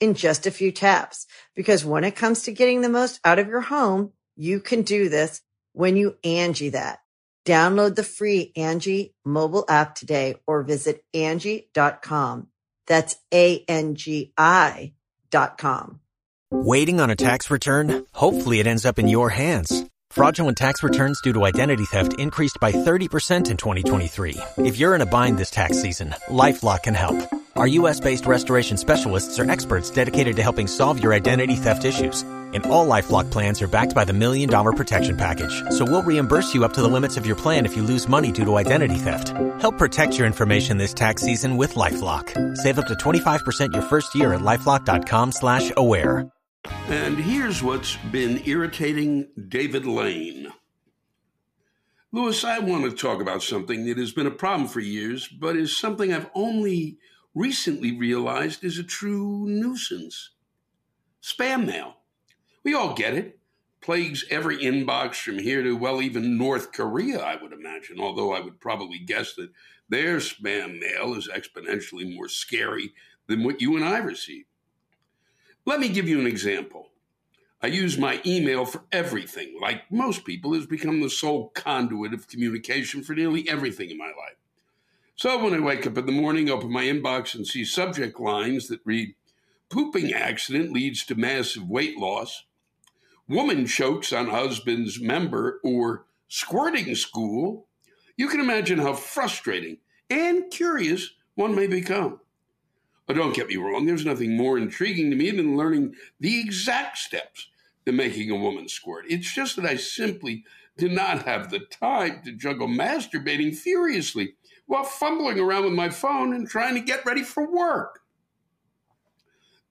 [0.00, 1.26] in just a few taps.
[1.54, 5.08] Because when it comes to getting the most out of your home, you can do
[5.08, 7.00] this when you Angi that.
[7.46, 12.48] Download the free Angi mobile app today or visit Angi.com.
[12.86, 14.92] That's A-N-G-I
[15.30, 16.00] dot com.
[16.50, 18.04] Waiting on a tax return?
[18.12, 19.86] Hopefully it ends up in your hands.
[20.10, 24.36] Fraudulent tax returns due to identity theft increased by 30% in 2023.
[24.58, 27.39] If you're in a bind this tax season, LifeLock can help.
[27.56, 32.22] Our U.S.-based restoration specialists are experts dedicated to helping solve your identity theft issues.
[32.52, 35.62] And all LifeLock plans are backed by the Million Dollar Protection Package.
[35.70, 38.32] So we'll reimburse you up to the limits of your plan if you lose money
[38.32, 39.28] due to identity theft.
[39.60, 42.56] Help protect your information this tax season with LifeLock.
[42.56, 46.28] Save up to 25% your first year at LifeLock.com slash aware.
[46.88, 50.52] And here's what's been irritating David Lane.
[52.12, 55.56] Lewis, I want to talk about something that has been a problem for years, but
[55.56, 56.98] is something I've only
[57.34, 60.30] recently realized is a true nuisance
[61.22, 61.96] spam mail.
[62.62, 63.38] We all get it.
[63.80, 68.40] Plagues every inbox from here to, well, even North Korea, I would imagine, although I
[68.40, 69.50] would probably guess that
[69.88, 72.92] their spam mail is exponentially more scary
[73.26, 74.44] than what you and I receive.
[75.64, 76.88] Let me give you an example.
[77.62, 79.58] I use my email for everything.
[79.60, 84.06] Like most people, has become the sole conduit of communication for nearly everything in my
[84.06, 84.36] life.
[85.20, 88.68] So when I wake up in the morning, open my inbox and see subject lines
[88.68, 89.14] that read,
[89.68, 92.44] Pooping accident leads to massive weight loss,
[93.28, 97.66] Woman chokes on husband's member, or Squirting school,
[98.16, 99.76] you can imagine how frustrating
[100.08, 102.20] and curious one may become.
[103.06, 106.96] But don't get me wrong, there's nothing more intriguing to me than learning the exact
[106.96, 107.48] steps
[107.84, 109.04] to making a woman squirt.
[109.10, 110.44] It's just that I simply
[110.78, 114.36] did not have the time to juggle masturbating furiously
[114.70, 118.02] while fumbling around with my phone and trying to get ready for work.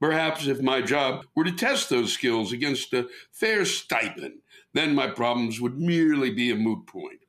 [0.01, 4.39] Perhaps if my job were to test those skills against a fair stipend,
[4.73, 7.21] then my problems would merely be a moot point.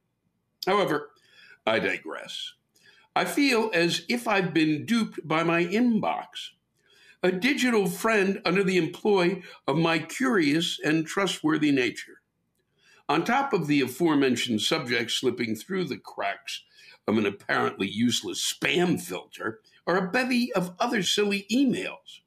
[0.66, 1.10] However,
[1.64, 2.54] I digress.
[3.14, 6.24] I feel as if I've been duped by my inbox,
[7.22, 12.20] a digital friend under the employ of my curious and trustworthy nature.
[13.08, 16.64] On top of the aforementioned subjects slipping through the cracks
[17.06, 22.20] of an apparently useless spam filter or a bevy of other silly emails.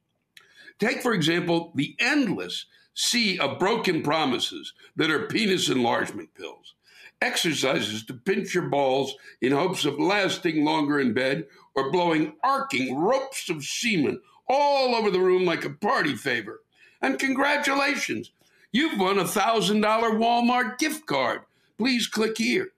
[0.79, 6.75] Take, for example, the endless sea of broken promises that are penis enlargement pills.
[7.23, 12.95] exercises to pinch your balls in hopes of lasting longer in bed, or blowing arcing
[12.95, 16.61] ropes of semen all over the room like a party favor.
[17.01, 18.31] And congratulations,
[18.71, 21.41] you've won a $1,000 Walmart gift card.
[21.77, 22.72] Please click here.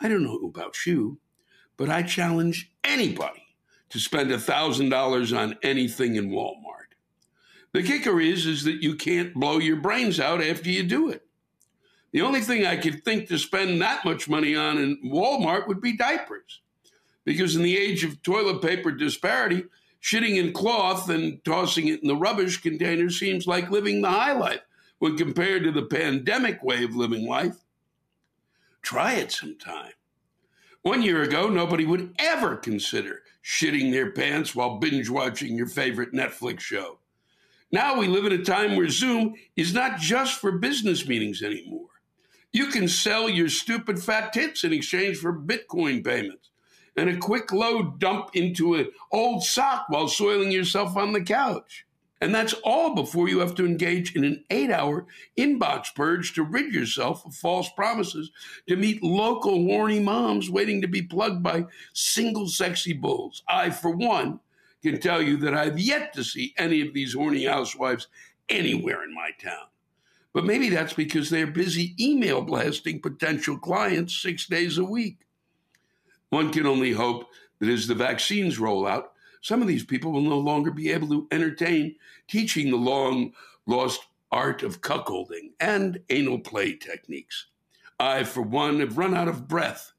[0.00, 1.18] I don't know about you,
[1.76, 3.46] but I challenge anybody
[3.90, 6.94] to spend $1,000 on anything in Walmart.
[7.72, 11.26] The kicker is, is that you can't blow your brains out after you do it.
[12.12, 15.80] The only thing I could think to spend that much money on in Walmart would
[15.80, 16.62] be diapers.
[17.24, 19.64] Because in the age of toilet paper disparity,
[20.02, 24.32] shitting in cloth and tossing it in the rubbish container seems like living the high
[24.32, 24.62] life
[24.98, 27.56] when compared to the pandemic way of living life.
[28.86, 29.90] Try it sometime.
[30.82, 36.12] One year ago, nobody would ever consider shitting their pants while binge watching your favorite
[36.12, 37.00] Netflix show.
[37.72, 41.88] Now we live in a time where Zoom is not just for business meetings anymore.
[42.52, 46.50] You can sell your stupid fat tits in exchange for Bitcoin payments
[46.96, 51.85] and a quick load dump into an old sock while soiling yourself on the couch.
[52.20, 56.42] And that's all before you have to engage in an eight hour inbox purge to
[56.42, 58.30] rid yourself of false promises
[58.68, 63.42] to meet local horny moms waiting to be plugged by single sexy bulls.
[63.48, 64.40] I, for one,
[64.82, 68.08] can tell you that I've yet to see any of these horny housewives
[68.48, 69.66] anywhere in my town.
[70.32, 75.18] But maybe that's because they're busy email blasting potential clients six days a week.
[76.30, 77.26] One can only hope
[77.58, 79.12] that as the vaccines roll out,
[79.46, 81.94] some of these people will no longer be able to entertain
[82.26, 83.32] teaching the long
[83.64, 84.00] lost
[84.32, 87.46] art of cuckolding and anal play techniques.
[88.00, 89.92] I, for one, have run out of breath,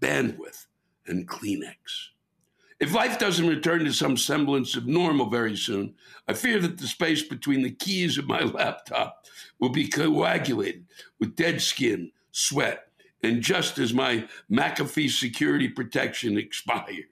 [0.00, 0.66] bandwidth,
[1.04, 1.74] and Kleenex.
[2.78, 5.94] If life doesn't return to some semblance of normal very soon,
[6.28, 9.26] I fear that the space between the keys of my laptop
[9.58, 10.86] will be coagulated
[11.18, 12.86] with dead skin, sweat,
[13.24, 17.06] and just as my McAfee security protection expires,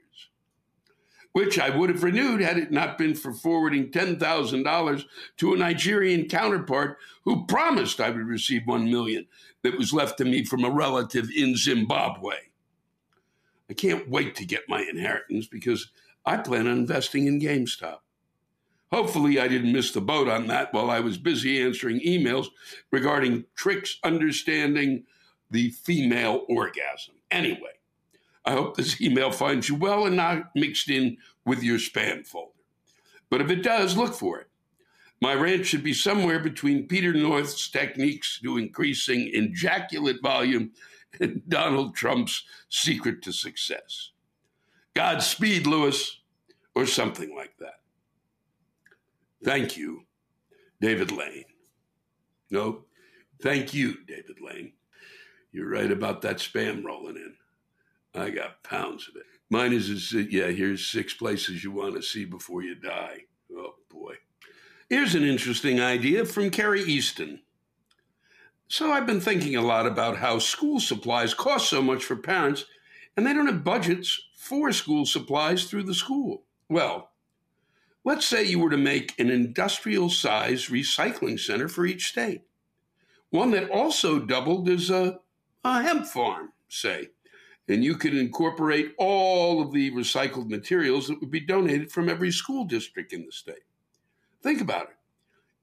[1.32, 5.04] which I would have renewed had it not been for forwarding $10,000
[5.38, 9.26] to a Nigerian counterpart who promised I would receive 1 million
[9.62, 12.34] that was left to me from a relative in Zimbabwe.
[13.68, 15.90] I can't wait to get my inheritance because
[16.26, 17.98] I plan on investing in GameStop.
[18.92, 22.48] Hopefully, I didn't miss the boat on that while I was busy answering emails
[22.90, 25.04] regarding tricks understanding
[25.48, 27.14] the female orgasm.
[27.30, 27.78] Anyway,
[28.44, 32.52] I hope this email finds you well and not mixed in with your spam folder.
[33.30, 34.48] But if it does, look for it.
[35.20, 40.72] My rant should be somewhere between Peter North's techniques to increasing ejaculate volume
[41.20, 44.10] and Donald Trump's secret to success.
[44.94, 46.20] Godspeed, Lewis,
[46.74, 47.80] or something like that.
[49.44, 50.04] Thank you,
[50.80, 51.44] David Lane.
[52.50, 52.84] No,
[53.42, 54.72] thank you, David Lane.
[55.52, 57.34] You're right about that spam rolling in.
[58.14, 59.22] I got pounds of it.
[59.50, 63.24] Mine is, is yeah, here's six places you want to see before you die.
[63.52, 64.14] Oh, boy.
[64.88, 67.42] Here's an interesting idea from Carrie Easton.
[68.68, 72.64] So I've been thinking a lot about how school supplies cost so much for parents,
[73.16, 76.44] and they don't have budgets for school supplies through the school.
[76.68, 77.10] Well,
[78.04, 82.42] let's say you were to make an industrial size recycling center for each state,
[83.30, 85.18] one that also doubled as a,
[85.64, 87.08] a hemp farm, say,
[87.70, 92.32] and you could incorporate all of the recycled materials that would be donated from every
[92.32, 93.64] school district in the state.
[94.42, 94.96] Think about it.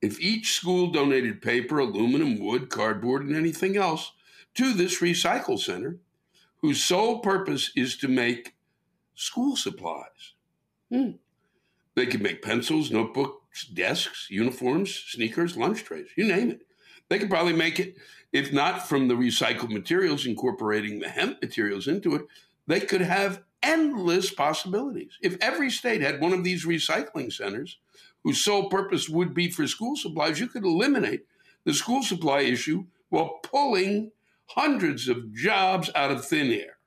[0.02, 4.13] If each school donated paper, aluminum, wood, cardboard, and anything else
[4.56, 5.98] to this recycle center,
[6.62, 8.56] whose sole purpose is to make
[9.15, 10.34] school supplies.
[10.89, 11.12] Hmm.
[11.96, 16.62] They could make pencils, notebooks, desks, uniforms, sneakers, lunch trays, you name it.
[17.10, 17.98] They could probably make it,
[18.34, 22.24] if not from the recycled materials, incorporating the hemp materials into it,
[22.68, 25.18] they could have endless possibilities.
[25.22, 27.80] If every state had one of these recycling centers,
[28.24, 31.26] whose sole purpose would be for school supplies, you could eliminate
[31.63, 34.12] the school supply issue while pulling
[34.48, 36.78] hundreds of jobs out of thin air.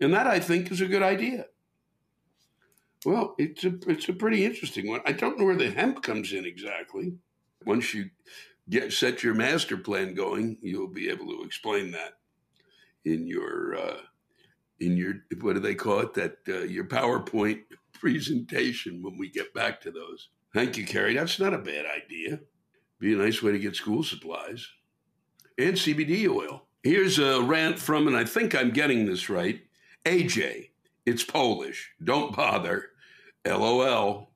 [0.00, 1.46] And that, I think, is a good idea.
[3.04, 5.00] Well, it's a, it's a pretty interesting one.
[5.04, 7.14] I don't know where the hemp comes in exactly.
[7.66, 8.10] Once you
[8.68, 12.14] get set your master plan going, you'll be able to explain that
[13.04, 13.98] in your uh,
[14.80, 17.62] in your what do they call it that uh, your PowerPoint
[17.92, 20.28] presentation when we get back to those.
[20.52, 21.14] Thank you, Carrie.
[21.14, 22.40] That's not a bad idea.
[23.00, 24.66] Be a nice way to get school supplies
[25.58, 26.66] and CBD oil.
[26.82, 29.62] Here's a rant from, and I think I'm getting this right
[30.04, 30.70] AJ.
[31.06, 31.92] It's Polish.
[32.02, 32.90] Don't bother.
[33.46, 34.30] LOL.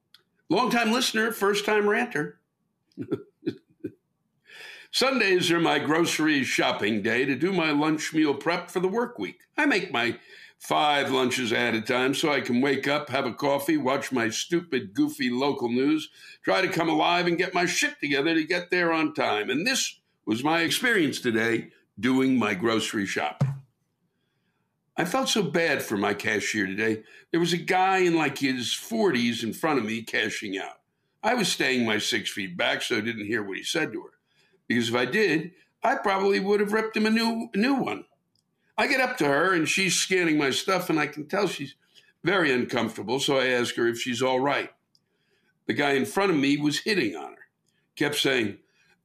[0.50, 2.40] Longtime listener, first time ranter.
[4.90, 9.18] Sundays are my grocery shopping day to do my lunch meal prep for the work
[9.18, 9.40] week.
[9.56, 10.18] I make my
[10.58, 14.30] five lunches at a time so I can wake up, have a coffee, watch my
[14.30, 16.08] stupid, goofy local news,
[16.42, 19.50] try to come alive and get my shit together to get there on time.
[19.50, 21.68] And this was my experience today
[22.00, 23.56] doing my grocery shopping.
[24.96, 27.02] I felt so bad for my cashier today.
[27.30, 30.80] There was a guy in like his 40s in front of me cashing out.
[31.22, 34.00] I was staying my six feet back, so I didn't hear what he said to
[34.00, 34.17] her.
[34.68, 35.52] Because if I did,
[35.82, 38.04] I probably would have ripped him a new, new one.
[38.76, 41.74] I get up to her and she's scanning my stuff, and I can tell she's
[42.22, 43.18] very uncomfortable.
[43.18, 44.70] So I ask her if she's all right.
[45.66, 47.48] The guy in front of me was hitting on her,
[47.96, 48.58] kept saying,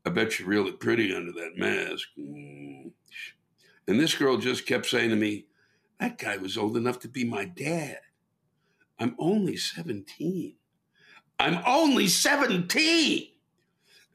[0.06, 2.08] I bet you're really pretty under that mask.
[2.18, 2.92] Mm.
[3.88, 5.46] And this girl just kept saying to me,
[6.00, 8.00] That guy was old enough to be my dad.
[9.00, 10.56] I'm only 17.
[11.40, 13.28] I'm only 17.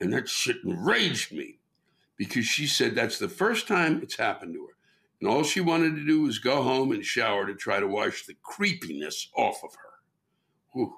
[0.00, 1.58] And that shit enraged me
[2.16, 4.74] because she said that's the first time it's happened to her.
[5.20, 8.26] And all she wanted to do was go home and shower to try to wash
[8.26, 9.90] the creepiness off of her.
[10.72, 10.94] Whew.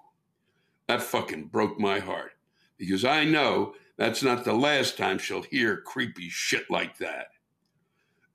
[0.89, 2.33] That fucking broke my heart
[2.77, 7.29] because I know that's not the last time she'll hear creepy shit like that.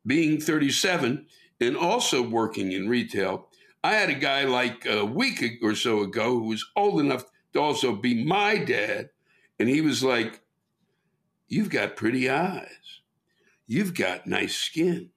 [0.05, 1.25] Being 37
[1.59, 3.49] and also working in retail,
[3.83, 7.59] I had a guy like a week or so ago who was old enough to
[7.59, 9.09] also be my dad.
[9.59, 10.41] And he was like,
[11.47, 13.01] You've got pretty eyes.
[13.67, 15.11] You've got nice skin.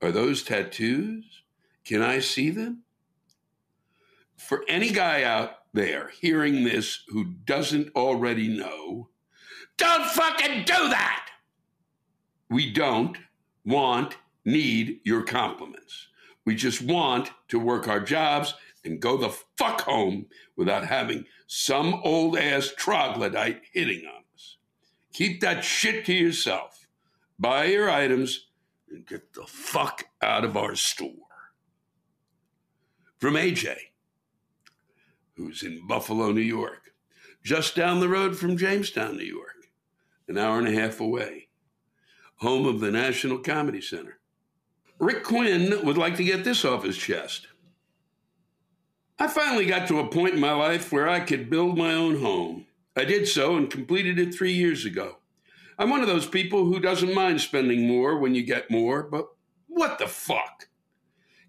[0.00, 1.42] Are those tattoos?
[1.84, 2.82] Can I see them?
[4.36, 9.08] For any guy out there hearing this who doesn't already know,
[9.76, 11.28] don't fucking do that!
[12.50, 13.16] We don't
[13.64, 16.08] want, need your compliments.
[16.44, 18.54] We just want to work our jobs
[18.84, 24.21] and go the fuck home without having some old ass troglodyte hitting on us.
[25.12, 26.88] Keep that shit to yourself.
[27.38, 28.48] Buy your items
[28.90, 31.10] and get the fuck out of our store.
[33.18, 33.76] From AJ,
[35.34, 36.92] who's in Buffalo, New York,
[37.42, 39.68] just down the road from Jamestown, New York,
[40.28, 41.48] an hour and a half away,
[42.36, 44.18] home of the National Comedy Center.
[44.98, 47.48] Rick Quinn would like to get this off his chest.
[49.18, 52.20] I finally got to a point in my life where I could build my own
[52.20, 52.66] home.
[52.94, 55.16] I did so and completed it three years ago.
[55.78, 59.28] I'm one of those people who doesn't mind spending more when you get more, but
[59.66, 60.68] what the fuck?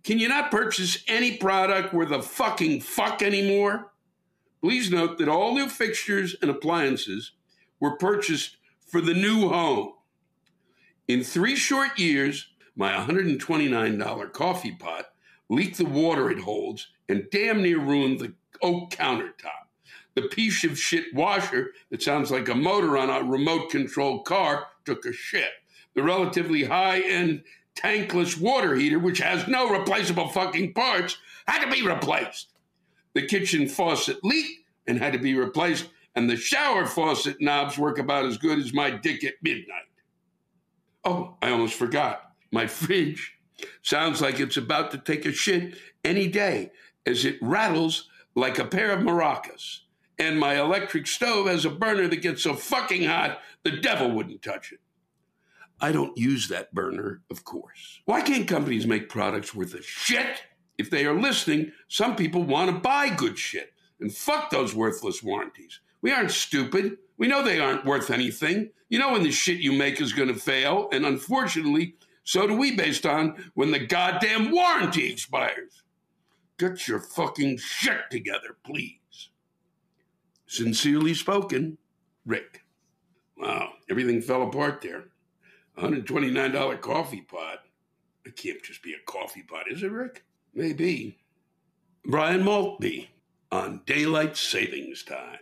[0.04, 3.92] Can you not purchase any product worth a fucking fuck anymore?
[4.62, 7.34] Please note that all new fixtures and appliances
[7.82, 9.94] were purchased for the new home.
[11.10, 15.08] In three short years, my $129 coffee pot
[15.50, 19.63] leaked the water it holds and damn near ruined the oak countertop
[20.16, 24.68] the piece of shit washer that sounds like a motor on a remote controlled car
[24.86, 25.52] took a shit.
[25.96, 27.44] The relatively high end
[27.76, 32.50] tankless water heater, which has no replaceable fucking parts, had to be replaced.
[33.14, 37.98] The kitchen faucet leaked and had to be replaced, and the shower faucet knobs work
[37.98, 39.90] about as good as my dick at midnight.
[41.04, 42.32] Oh, I almost forgot.
[42.52, 43.38] My fridge
[43.82, 46.72] sounds like it's about to take a shit any day
[47.06, 49.83] as it rattles like a pair of maracas
[50.20, 54.42] and my electric stove has a burner that gets so fucking hot the devil wouldn't
[54.42, 54.80] touch it.
[55.80, 58.02] I don't use that burner, of course.
[58.06, 60.44] Why can't companies make products worth a shit?
[60.78, 63.74] If they are listening, some people want to buy good shit.
[64.00, 65.80] And fuck those worthless warranties.
[66.02, 66.98] We aren't stupid.
[67.18, 68.72] We know they aren't worth anything.
[68.90, 70.90] You know when the shit you make is going to fail.
[70.92, 75.84] And unfortunately, so do we based on when the goddamn warranty expires.
[76.58, 79.30] Get your fucking shit together, please.
[80.54, 81.80] Sincerely spoken,
[82.28, 82.62] Rick.
[83.36, 85.06] Wow, everything fell apart there.
[85.80, 87.64] $129 coffee pot.
[88.24, 90.24] It can't just be a coffee pot, is it, Rick?
[90.54, 91.18] Maybe.
[92.06, 93.10] Brian Maltby
[93.52, 95.40] on daylight savings time.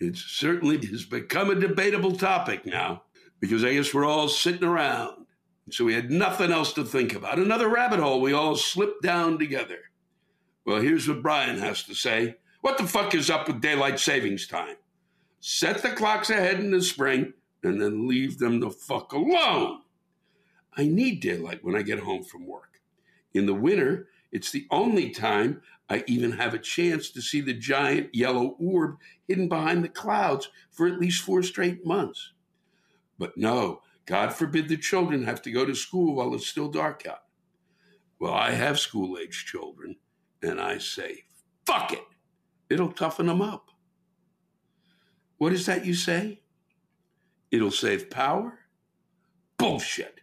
[0.00, 3.02] It certainly has become a debatable topic now
[3.38, 5.26] because I guess we're all sitting around.
[5.70, 7.38] So we had nothing else to think about.
[7.38, 9.80] Another rabbit hole we all slipped down together.
[10.64, 12.36] Well, here's what Brian has to say
[12.66, 14.74] what the fuck is up with daylight savings time?
[15.38, 19.82] Set the clocks ahead in the spring and then leave them the fuck alone.
[20.76, 22.80] I need daylight when I get home from work.
[23.32, 27.54] In the winter, it's the only time I even have a chance to see the
[27.54, 28.96] giant yellow orb
[29.28, 32.32] hidden behind the clouds for at least four straight months.
[33.16, 37.06] But no, God forbid the children have to go to school while it's still dark
[37.06, 37.22] out.
[38.18, 39.98] Well, I have school age children,
[40.42, 41.26] and I say,
[41.64, 42.02] fuck it.
[42.68, 43.70] It'll toughen them up.
[45.38, 46.40] What is that you say?
[47.50, 48.58] it'll save power?
[49.58, 50.20] Bullshit.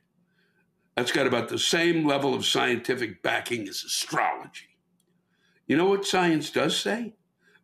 [0.95, 4.77] That's got about the same level of scientific backing as astrology.
[5.65, 7.15] You know what science does say?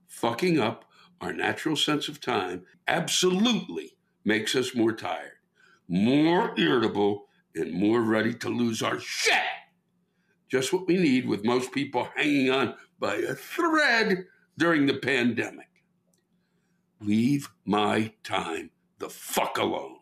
[0.08, 0.86] Fucking up
[1.22, 5.34] our natural sense of time absolutely makes us more tired,
[5.88, 7.26] more irritable,
[7.56, 9.34] and more ready to lose our shit.
[10.48, 14.26] Just what we need with most people hanging on by a thread
[14.60, 15.70] during the pandemic.
[17.00, 19.96] Leave my time the fuck alone.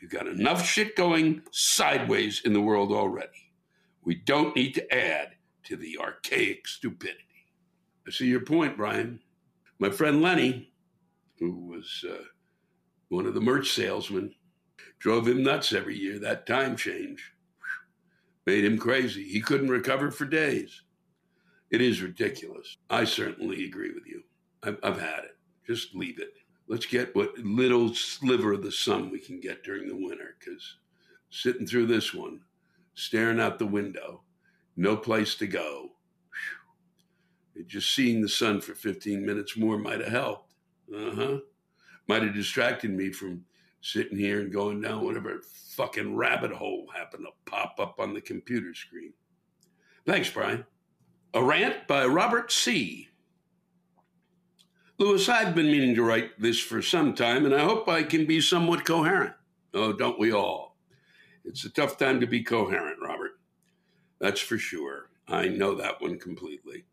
[0.00, 3.52] We've got enough shit going sideways in the world already.
[4.04, 7.46] We don't need to add to the archaic stupidity.
[8.06, 9.20] I see your point, Brian.
[9.78, 10.72] My friend Lenny,
[11.38, 12.24] who was uh,
[13.08, 14.34] one of the merch salesmen,
[14.98, 16.18] drove him nuts every year.
[16.18, 17.32] That time change
[18.44, 19.24] made him crazy.
[19.24, 20.82] He couldn't recover for days.
[21.72, 22.76] It is ridiculous.
[22.88, 24.22] I certainly agree with you.
[24.62, 25.36] I've, I've had it.
[25.66, 26.34] Just leave it
[26.72, 30.78] let's get what little sliver of the sun we can get during the winter because
[31.28, 32.40] sitting through this one,
[32.94, 34.22] staring out the window,
[34.76, 35.90] no place to go.
[37.54, 37.64] Whew.
[37.64, 40.54] Just seeing the sun for 15 minutes more might have helped.
[40.94, 41.38] Uh huh.
[42.08, 43.44] Might have distracted me from
[43.82, 45.42] sitting here and going down whatever
[45.76, 49.12] fucking rabbit hole happened to pop up on the computer screen.
[50.06, 50.64] Thanks, Brian.
[51.34, 53.08] A rant by Robert C.
[54.98, 58.26] Lewis, I've been meaning to write this for some time, and I hope I can
[58.26, 59.32] be somewhat coherent.
[59.72, 60.76] Oh, don't we all?
[61.44, 63.32] It's a tough time to be coherent, Robert.
[64.20, 65.08] That's for sure.
[65.26, 66.84] I know that one completely.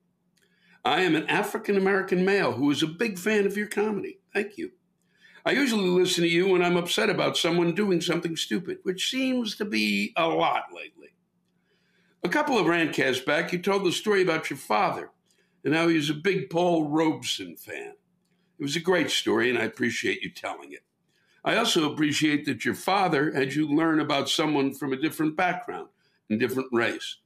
[0.85, 4.21] I am an African American male who is a big fan of your comedy.
[4.33, 4.71] Thank you.
[5.45, 9.57] I usually listen to you when I'm upset about someone doing something stupid, which seems
[9.57, 11.09] to be a lot lately.
[12.21, 15.11] A couple of rantcasts back, you told the story about your father
[15.63, 17.93] and how he was a big Paul Robeson fan.
[18.59, 20.83] It was a great story, and I appreciate you telling it.
[21.45, 25.87] I also appreciate that your father had you learn about someone from a different background
[26.29, 27.17] and different race.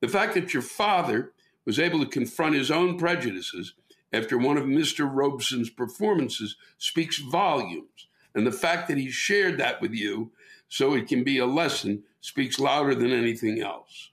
[0.00, 1.32] The fact that your father
[1.64, 3.72] was able to confront his own prejudices
[4.12, 5.10] after one of Mr.
[5.10, 8.08] Robeson's performances speaks volumes.
[8.34, 10.32] And the fact that he shared that with you
[10.68, 14.10] so it can be a lesson speaks louder than anything else.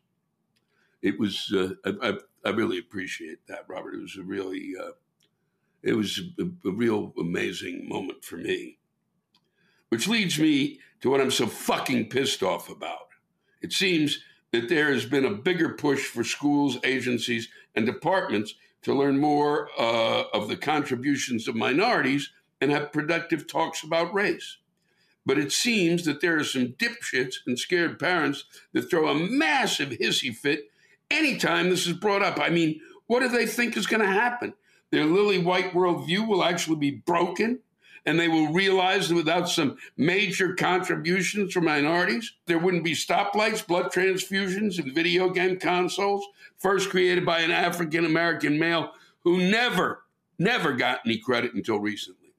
[1.02, 3.96] It was, uh, I, I, really appreciate that, Robert.
[3.96, 4.92] It was a really, uh,
[5.82, 8.78] it was a, a real amazing moment for me.
[9.90, 13.08] Which leads me to what I'm so fucking pissed off about.
[13.62, 14.20] It seems
[14.52, 19.70] that there has been a bigger push for schools, agencies, and departments to learn more
[19.78, 22.30] uh, of the contributions of minorities
[22.62, 24.58] and have productive talks about race.
[25.26, 29.90] But it seems that there are some dipshits and scared parents that throw a massive
[29.90, 30.70] hissy fit
[31.12, 32.40] anytime this is brought up.
[32.40, 34.54] I mean, what do they think is going to happen?
[34.92, 37.60] their lily white worldview will actually be broken
[38.06, 43.66] and they will realize that without some major contributions from minorities, there wouldn't be stoplights,
[43.66, 46.26] blood transfusions, and video game consoles,
[46.58, 48.94] first created by an African American male
[49.24, 50.06] who never,
[50.40, 52.34] never got any credit until recently.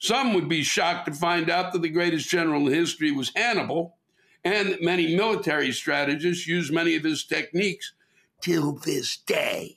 [0.00, 3.96] Some would be shocked to find out that the greatest general in history was Hannibal,
[4.44, 7.92] and that many military strategists used many of his techniques
[8.40, 9.76] till this day.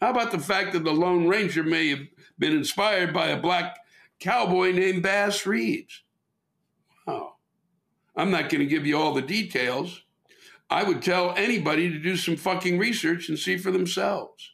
[0.00, 2.06] How about the fact that the Lone Ranger may have
[2.38, 3.78] been inspired by a black
[4.18, 6.02] cowboy named Bass Reeves?
[7.06, 7.34] Wow.
[8.16, 10.02] I'm not going to give you all the details.
[10.70, 14.52] I would tell anybody to do some fucking research and see for themselves.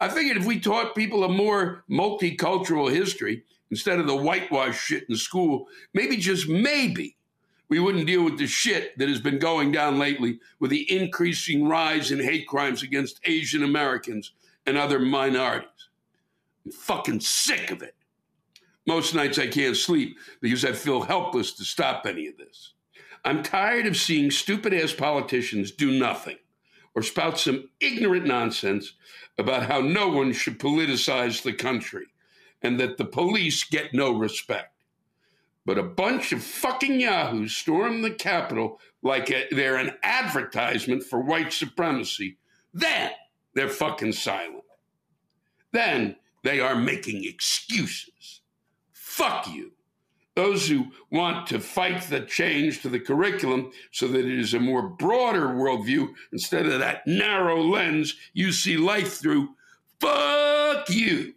[0.00, 5.04] I figured if we taught people a more multicultural history instead of the whitewash shit
[5.08, 7.13] in school, maybe just maybe
[7.68, 11.66] we wouldn't deal with the shit that has been going down lately with the increasing
[11.66, 14.32] rise in hate crimes against Asian Americans
[14.66, 15.70] and other minorities.
[16.64, 17.94] I'm fucking sick of it.
[18.86, 22.74] Most nights I can't sleep because I feel helpless to stop any of this.
[23.24, 26.36] I'm tired of seeing stupid ass politicians do nothing
[26.94, 28.92] or spout some ignorant nonsense
[29.38, 32.06] about how no one should politicize the country
[32.62, 34.73] and that the police get no respect.
[35.66, 41.20] But a bunch of fucking yahoos storm the Capitol like a, they're an advertisement for
[41.20, 42.38] white supremacy.
[42.72, 43.12] Then
[43.54, 44.64] they're fucking silent.
[45.72, 48.42] Then they are making excuses.
[48.92, 49.72] Fuck you.
[50.36, 54.60] Those who want to fight the change to the curriculum so that it is a
[54.60, 59.50] more broader worldview instead of that narrow lens you see life through,
[60.00, 61.34] fuck you.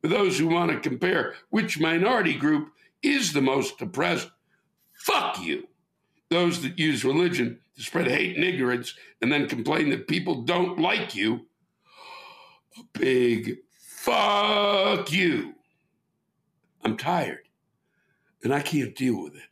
[0.00, 2.71] For those who want to compare which minority group
[3.02, 4.30] is the most oppressed,
[4.94, 5.68] fuck you.
[6.30, 10.78] Those that use religion to spread hate and ignorance and then complain that people don't
[10.78, 11.46] like you,
[12.94, 15.54] big fuck you.
[16.84, 17.40] I'm tired.
[18.44, 19.48] and I can't deal with it.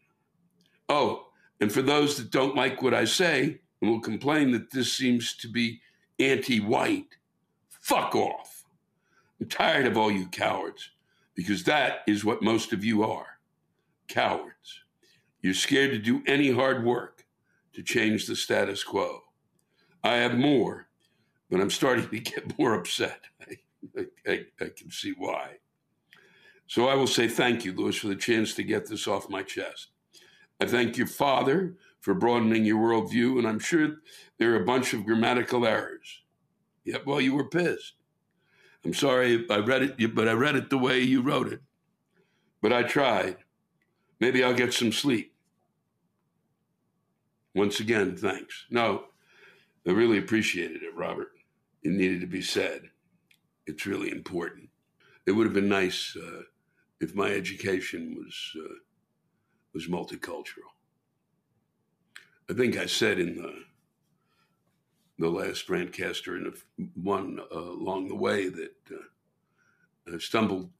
[0.88, 1.28] Oh,
[1.60, 5.34] and for those that don't like what I say and will complain that this seems
[5.36, 5.80] to be
[6.18, 7.16] anti white,
[7.68, 8.64] fuck off.
[9.40, 10.90] I'm tired of all you cowards
[11.34, 13.29] because that is what most of you are
[14.10, 14.82] cowards.
[15.40, 17.24] You're scared to do any hard work
[17.72, 19.20] to change the status quo.
[20.04, 20.88] I have more,
[21.48, 23.20] but I'm starting to get more upset.
[23.96, 25.56] I, I, I can see why.
[26.66, 29.42] So I will say thank you, Lewis, for the chance to get this off my
[29.42, 29.88] chest.
[30.60, 33.96] I thank your father for broadening your worldview, and I'm sure
[34.38, 36.22] there are a bunch of grammatical errors.
[36.84, 37.94] Yet, well, you were pissed.
[38.84, 41.60] I'm sorry I read it, but I read it the way you wrote it.
[42.62, 43.38] But I tried.
[44.20, 45.32] Maybe I'll get some sleep.
[47.54, 48.66] Once again, thanks.
[48.70, 49.04] No,
[49.86, 51.32] I really appreciated it, Robert.
[51.82, 52.90] It needed to be said.
[53.66, 54.68] It's really important.
[55.26, 56.42] It would have been nice uh,
[57.00, 58.74] if my education was uh,
[59.72, 60.70] was multicultural.
[62.48, 63.54] I think I said in the
[65.18, 66.54] the last Rantcaster and
[66.94, 70.70] one uh, along the way that uh, I stumbled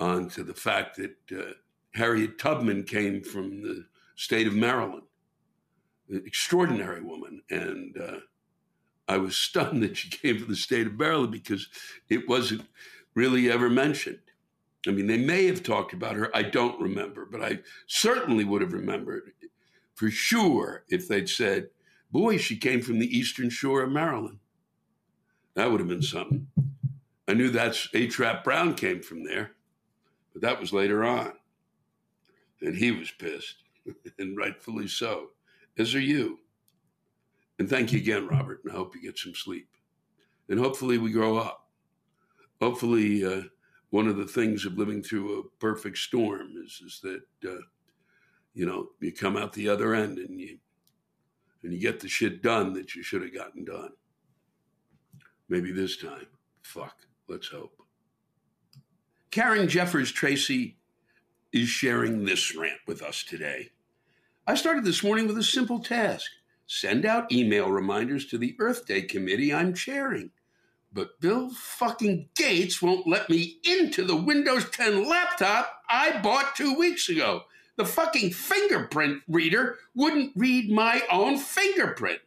[0.00, 1.52] onto the fact that uh,
[1.94, 3.86] Harriet Tubman came from the
[4.16, 5.04] state of Maryland,
[6.08, 8.18] an extraordinary woman, and uh,
[9.08, 11.68] I was stunned that she came from the state of Maryland because
[12.08, 12.66] it wasn't
[13.14, 14.18] really ever mentioned.
[14.86, 16.34] I mean, they may have talked about her.
[16.36, 19.32] I don't remember, but I certainly would have remembered
[19.94, 21.68] for sure if they'd said,
[22.10, 24.40] boy, she came from the eastern shore of Maryland.
[25.54, 26.48] That would have been something.
[27.26, 28.18] I knew that's H.
[28.18, 29.52] Rap Brown came from there,
[30.32, 31.32] but that was later on.
[32.64, 33.56] And he was pissed,
[34.18, 35.28] and rightfully so,
[35.78, 36.38] as are you.
[37.58, 39.68] And thank you again, Robert, and I hope you get some sleep.
[40.48, 41.68] And hopefully we grow up.
[42.60, 43.42] Hopefully, uh,
[43.90, 47.60] one of the things of living through a perfect storm is, is that, uh,
[48.54, 50.58] you know, you come out the other end and you,
[51.62, 53.90] and you get the shit done that you should have gotten done.
[55.48, 56.26] Maybe this time.
[56.62, 56.96] Fuck.
[57.28, 57.72] Let's hope.
[59.30, 60.78] Karen Jeffers Tracy
[61.54, 63.70] is sharing this rant with us today.
[64.44, 66.28] I started this morning with a simple task
[66.66, 70.30] send out email reminders to the Earth Day committee I'm chairing.
[70.92, 76.76] But Bill fucking Gates won't let me into the Windows 10 laptop I bought two
[76.76, 77.42] weeks ago.
[77.76, 82.20] The fucking fingerprint reader wouldn't read my own fingerprint.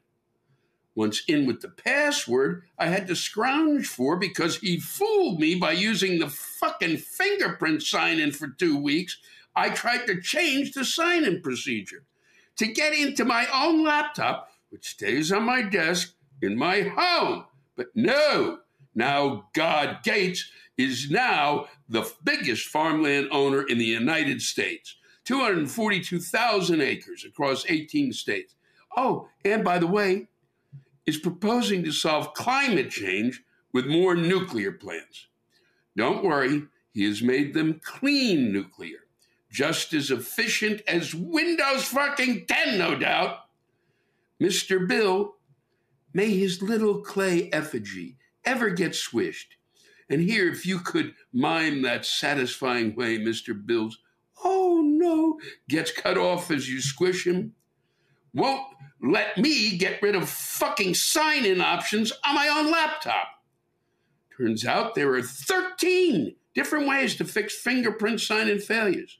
[0.97, 5.73] Once in with the password, I had to scrounge for because he fooled me by
[5.73, 9.19] using the fucking fingerprint sign in for two weeks.
[9.55, 12.03] I tried to change the sign in procedure
[12.55, 17.45] to get into my own laptop, which stays on my desk in my home.
[17.75, 18.61] But no,
[18.95, 24.95] now God Gates is now the biggest farmland owner in the United States
[25.25, 28.55] 242,000 acres across 18 states.
[28.95, 30.27] Oh, and by the way,
[31.07, 33.41] is proposing to solve climate change
[33.73, 35.27] with more nuclear plants.
[35.95, 39.07] Don't worry, he has made them clean nuclear
[39.51, 43.39] just as efficient as Windows fucking 10, no doubt.
[44.41, 44.87] Mr.
[44.87, 45.35] Bill,
[46.13, 49.55] may his little clay effigy ever get swished.
[50.09, 53.53] And here, if you could mime that satisfying way Mr.
[53.65, 53.97] Bill's,
[54.43, 57.53] oh no, gets cut off as you squish him,
[58.37, 58.63] won't
[59.01, 63.27] let me get rid of fucking sign in options on my own laptop.
[64.37, 69.19] Turns out there are 13 different ways to fix fingerprint sign in failures.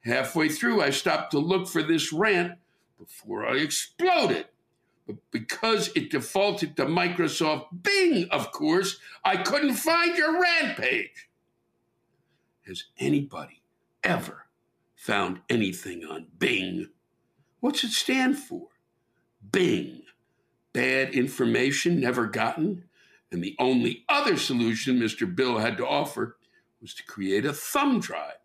[0.00, 2.58] Halfway through, I stopped to look for this rant
[2.98, 4.46] before I exploded.
[5.06, 11.28] But because it defaulted to Microsoft Bing, of course, I couldn't find your rant page.
[12.66, 13.62] Has anybody
[14.04, 14.46] ever
[14.94, 16.88] found anything on Bing?
[17.62, 18.66] What's it stand for?
[19.52, 20.02] Bing.
[20.72, 22.82] Bad information never gotten.
[23.30, 25.32] And the only other solution Mr.
[25.32, 26.38] Bill had to offer
[26.80, 28.40] was to create a thumb drive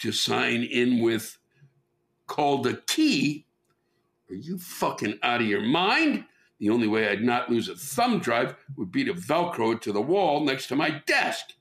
[0.00, 1.38] to sign in with
[2.26, 3.46] called a key.
[4.28, 6.24] Are you fucking out of your mind?
[6.58, 9.92] The only way I'd not lose a thumb drive would be to Velcro it to
[9.92, 11.54] the wall next to my desk.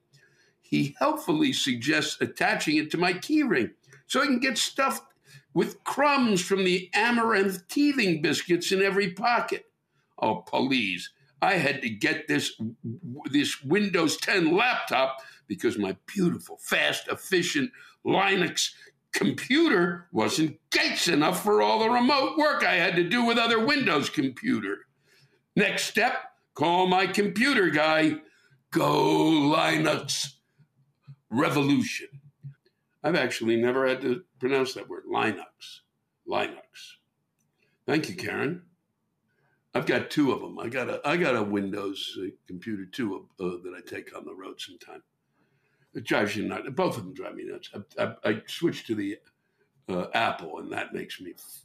[0.62, 3.74] He helpfully suggests attaching it to my keyring
[4.08, 5.04] so I can get stuffed
[5.58, 9.66] with crumbs from the amaranth teething biscuits in every pocket.
[10.22, 11.10] Oh, please.
[11.42, 12.62] I had to get this,
[13.32, 17.72] this Windows 10 laptop because my beautiful, fast, efficient
[18.06, 18.70] Linux
[19.14, 23.66] computer wasn't gates enough for all the remote work I had to do with other
[23.66, 24.86] Windows computer.
[25.56, 26.14] Next step,
[26.54, 28.18] call my computer guy.
[28.70, 29.24] Go
[29.56, 30.34] Linux
[31.32, 32.10] revolution.
[33.08, 35.04] I've actually never had to pronounce that word.
[35.10, 35.80] Linux.
[36.28, 36.98] Linux.
[37.86, 38.64] Thank you, Karen.
[39.74, 40.60] I've got two of them.
[40.60, 44.26] I got a I got a Windows uh, computer too uh, that I take on
[44.26, 45.04] the road sometime.
[45.96, 46.68] It drives you nuts.
[46.72, 47.70] Both of them drive me nuts.
[47.98, 49.20] I, I, I switched to the
[49.88, 51.62] uh, Apple, and that makes me f-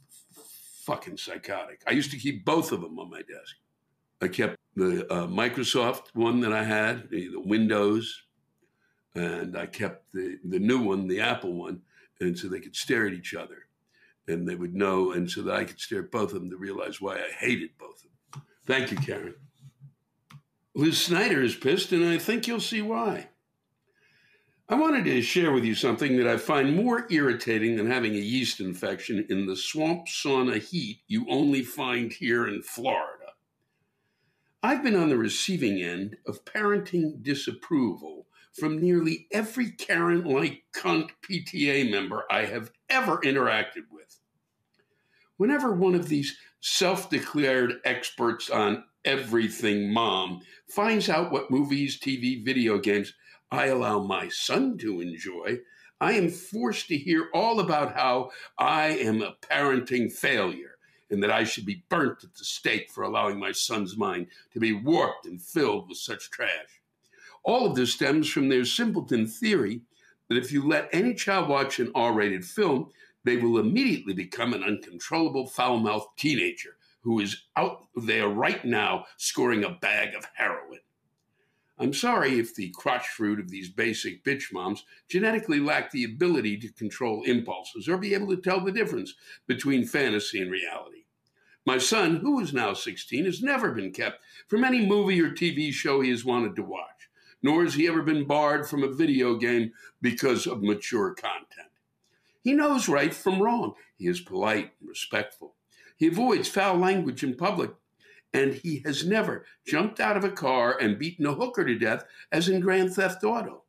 [0.85, 1.81] fucking psychotic.
[1.85, 3.57] I used to keep both of them on my desk.
[4.21, 8.22] I kept the uh, Microsoft one that I had, the, the, Windows,
[9.15, 11.81] and I kept the, the new one, the Apple one,
[12.19, 13.67] and so they could stare at each other
[14.27, 16.57] and they would know, and so that I could stare at both of them to
[16.57, 18.43] realize why I hated both of them.
[18.65, 19.35] Thank you, Karen.
[20.75, 23.27] Liz Snyder is pissed, and I think you'll see why.
[24.69, 28.19] I wanted to share with you something that I find more irritating than having a
[28.19, 33.33] yeast infection in the swamp sauna heat you only find here in Florida.
[34.63, 41.09] I've been on the receiving end of parenting disapproval from nearly every Karen like cunt
[41.27, 44.19] PTA member I have ever interacted with.
[45.37, 52.43] Whenever one of these self declared experts on everything mom finds out what movies, TV,
[52.43, 53.13] video games
[53.51, 55.59] I allow my son to enjoy,
[55.99, 60.77] I am forced to hear all about how I am a parenting failure
[61.09, 64.59] and that I should be burnt at the stake for allowing my son's mind to
[64.59, 66.82] be warped and filled with such trash.
[67.43, 69.81] All of this stems from their simpleton theory
[70.29, 72.89] that if you let any child watch an R rated film,
[73.23, 79.05] they will immediately become an uncontrollable foul mouthed teenager who is out there right now
[79.17, 80.79] scoring a bag of heroin.
[81.77, 86.57] I'm sorry if the crotch fruit of these basic bitch moms genetically lack the ability
[86.59, 89.15] to control impulses or be able to tell the difference
[89.47, 91.05] between fantasy and reality.
[91.65, 95.71] My son, who is now 16, has never been kept from any movie or TV
[95.71, 97.02] show he has wanted to watch,
[97.43, 99.71] nor has he ever been barred from a video game
[100.01, 101.69] because of mature content.
[102.41, 103.73] He knows right from wrong.
[103.97, 105.53] He is polite and respectful.
[105.97, 107.71] He avoids foul language in public
[108.33, 112.03] and he has never jumped out of a car and beaten a hooker to death
[112.31, 113.63] as in Grand Theft Auto.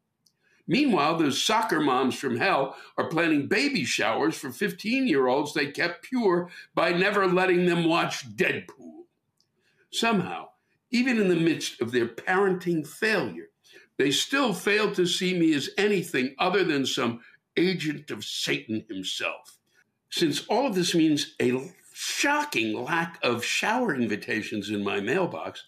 [0.66, 5.66] Meanwhile, those soccer moms from hell are planning baby showers for 15 year olds they
[5.66, 9.02] kept pure by never letting them watch Deadpool.
[9.90, 10.48] Somehow,
[10.90, 13.50] even in the midst of their parenting failure,
[13.96, 17.20] they still fail to see me as anything other than some
[17.56, 19.58] agent of Satan himself.
[20.10, 25.64] Since all of this means a shocking lack of shower invitations in my mailbox,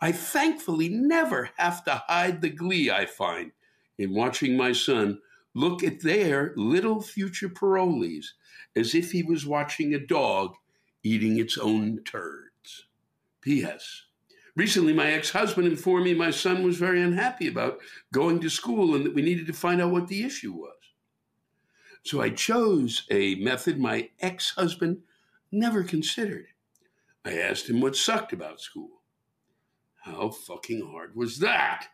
[0.00, 3.52] I thankfully never have to hide the glee I find
[3.98, 5.20] in watching my son
[5.54, 8.26] look at their little future parolees
[8.76, 10.54] as if he was watching a dog
[11.02, 12.86] eating its own turds.
[13.40, 14.04] P.S.
[14.56, 17.80] Recently, my ex husband informed me my son was very unhappy about
[18.12, 20.70] going to school and that we needed to find out what the issue was.
[22.04, 24.98] So I chose a method my ex husband
[25.56, 26.48] Never considered.
[27.24, 29.02] I asked him what sucked about school.
[30.02, 31.86] How fucking hard was that?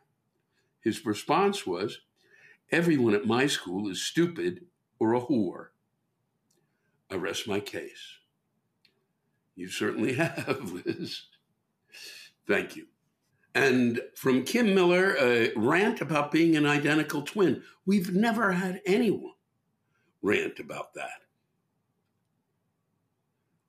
[0.81, 2.01] His response was,
[2.73, 4.65] Everyone at my school is stupid
[4.99, 5.67] or a whore.
[7.11, 8.17] I rest my case.
[9.55, 11.25] You certainly have, Liz.
[12.47, 12.87] Thank you.
[13.55, 17.63] And from Kim Miller, a rant about being an identical twin.
[17.85, 19.35] We've never had anyone
[20.23, 21.23] rant about that.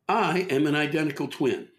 [0.07, 1.69] I am an identical twin.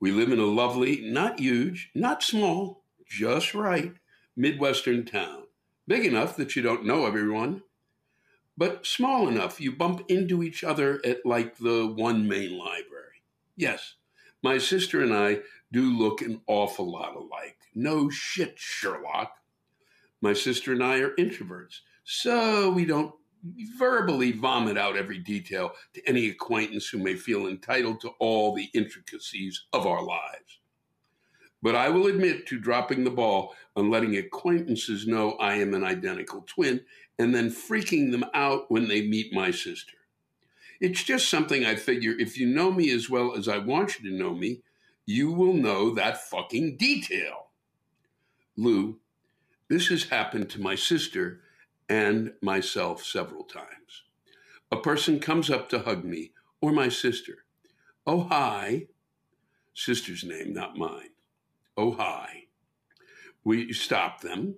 [0.00, 3.92] We live in a lovely, not huge, not small, just right,
[4.34, 5.44] Midwestern town.
[5.86, 7.62] Big enough that you don't know everyone,
[8.56, 13.22] but small enough you bump into each other at like the one main library.
[13.56, 13.94] Yes,
[14.42, 15.40] my sister and I
[15.72, 17.56] do look an awful lot alike.
[17.74, 19.32] No shit, Sherlock.
[20.20, 23.12] My sister and I are introverts, so we don't
[23.76, 28.68] verbally vomit out every detail to any acquaintance who may feel entitled to all the
[28.74, 30.60] intricacies of our lives.
[31.60, 35.84] But I will admit to dropping the ball on letting acquaintances know I am an
[35.84, 36.80] identical twin
[37.18, 39.96] and then freaking them out when they meet my sister.
[40.82, 44.10] It's just something I figure if you know me as well as I want you
[44.10, 44.62] to know me,
[45.06, 47.50] you will know that fucking detail.
[48.56, 48.98] Lou,
[49.68, 51.42] this has happened to my sister
[51.88, 54.02] and myself several times.
[54.72, 57.44] A person comes up to hug me or my sister.
[58.04, 58.88] Oh, hi.
[59.74, 61.10] Sister's name, not mine.
[61.76, 62.46] Oh, hi.
[63.44, 64.56] We stop them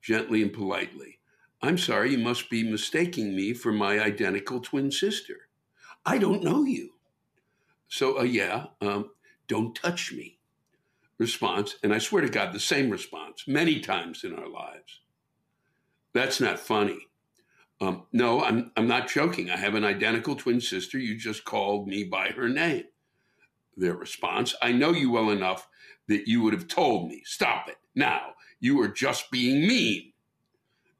[0.00, 1.18] gently and politely.
[1.60, 5.47] I'm sorry, you must be mistaking me for my identical twin sister.
[6.08, 6.94] I don't know you.
[7.86, 9.10] So, uh, yeah, um,
[9.46, 10.38] don't touch me.
[11.18, 15.00] Response, and I swear to God, the same response many times in our lives.
[16.14, 17.08] That's not funny.
[17.82, 19.50] Um, no, I'm, I'm not joking.
[19.50, 20.96] I have an identical twin sister.
[20.96, 22.84] You just called me by her name.
[23.76, 25.68] Their response I know you well enough
[26.06, 27.76] that you would have told me, stop it.
[27.94, 30.14] Now, you are just being mean.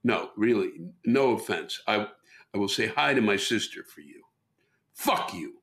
[0.05, 0.73] No, really,
[1.07, 1.81] no offense.
[1.87, 2.09] I,
[2.55, 4.25] I will say hi to my sister for you.
[4.99, 5.63] Fuck you.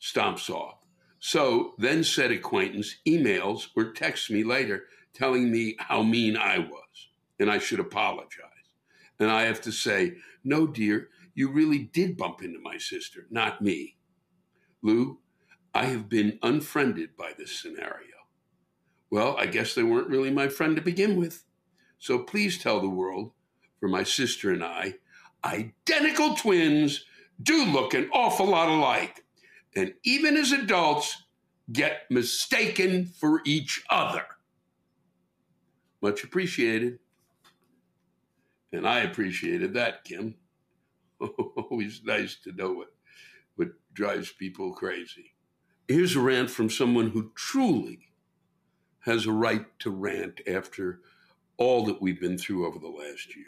[0.00, 0.78] Stomps off.
[1.18, 7.10] So then said acquaintance emails or texts me later telling me how mean I was
[7.38, 8.48] and I should apologize.
[9.20, 13.60] And I have to say, no, dear, you really did bump into my sister, not
[13.60, 13.98] me.
[14.80, 15.18] Lou,
[15.74, 18.06] I have been unfriended by this scenario.
[19.10, 21.44] Well, I guess they weren't really my friend to begin with.
[21.98, 23.32] So please tell the world,
[23.78, 24.94] for my sister and I,
[25.44, 27.04] identical twins
[27.40, 29.24] do look an awful lot alike.
[29.74, 31.24] And even as adults,
[31.72, 34.24] get mistaken for each other.
[36.00, 36.98] Much appreciated.
[38.72, 40.34] And I appreciated that, Kim.
[41.20, 42.88] Always nice to know what,
[43.56, 45.34] what drives people crazy.
[45.88, 48.12] Here's a rant from someone who truly
[49.00, 51.00] has a right to rant after
[51.56, 53.46] all that we've been through over the last year.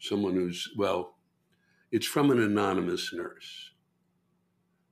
[0.00, 1.14] Someone who's, well,
[1.92, 3.70] it's from an anonymous nurse.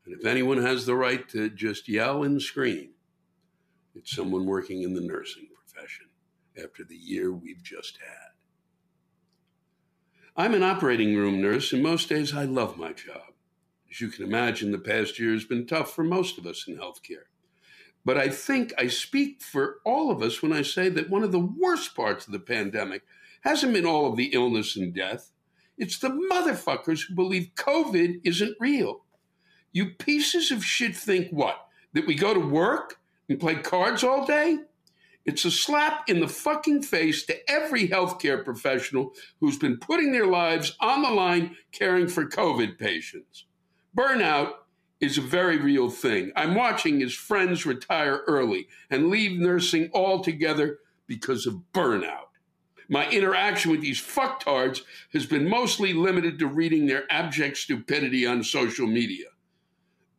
[0.04, 2.90] And if anyone has the right to just yell and scream,
[3.94, 6.06] it's someone working in the nursing profession
[6.62, 8.30] after the year we've just had.
[10.36, 13.32] I'm an operating room nurse, and most days I love my job.
[13.90, 16.76] As you can imagine, the past year has been tough for most of us in
[16.76, 17.24] healthcare.
[18.04, 21.32] But I think I speak for all of us when I say that one of
[21.32, 23.02] the worst parts of the pandemic
[23.42, 25.32] hasn't been all of the illness and death.
[25.80, 29.00] It's the motherfuckers who believe COVID isn't real.
[29.72, 31.66] You pieces of shit think what?
[31.94, 33.00] That we go to work
[33.30, 34.58] and play cards all day?
[35.24, 40.26] It's a slap in the fucking face to every healthcare professional who's been putting their
[40.26, 43.46] lives on the line caring for COVID patients.
[43.96, 44.52] Burnout
[45.00, 46.30] is a very real thing.
[46.36, 52.29] I'm watching his friends retire early and leave nursing altogether because of burnout.
[52.90, 54.80] My interaction with these fucktards
[55.12, 59.28] has been mostly limited to reading their abject stupidity on social media.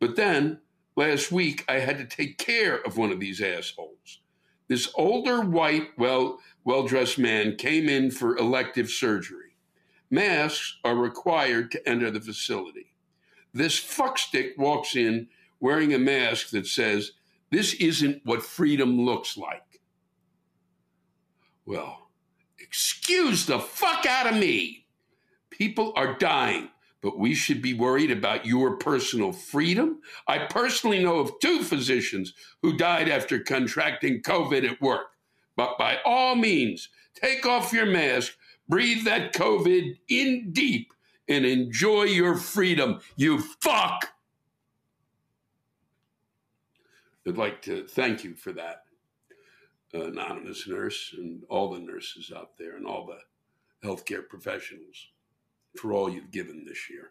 [0.00, 0.60] But then,
[0.96, 4.20] last week, I had to take care of one of these assholes.
[4.68, 9.58] This older, white, well, well dressed man came in for elective surgery.
[10.10, 12.94] Masks are required to enter the facility.
[13.52, 15.28] This fuckstick walks in
[15.60, 17.12] wearing a mask that says,
[17.50, 19.82] This isn't what freedom looks like.
[21.66, 22.02] Well,
[22.72, 24.86] excuse the fuck out of me.
[25.50, 26.70] People are dying
[27.02, 30.00] but we should be worried about your personal freedom.
[30.28, 35.08] I personally know of two physicians who died after contracting COVID at work.
[35.56, 38.34] But by all means, take off your mask,
[38.68, 40.94] breathe that COVID in deep,
[41.28, 44.12] and enjoy your freedom, you fuck.
[47.26, 48.84] I'd like to thank you for that,
[49.92, 55.08] anonymous nurse, and all the nurses out there, and all the healthcare professionals
[55.76, 57.10] for all you've given this year.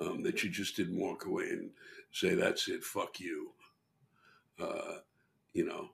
[0.00, 1.70] Um, that you just didn't walk away and
[2.12, 3.52] say, "That's it, fuck you."
[4.60, 4.98] Uh,
[5.52, 5.90] you know,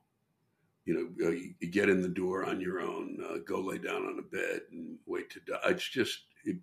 [0.84, 4.06] you know, you, you, get in the door on your own, uh, go lay down
[4.06, 5.58] on a bed and wait to die.
[5.66, 6.56] It's just, it,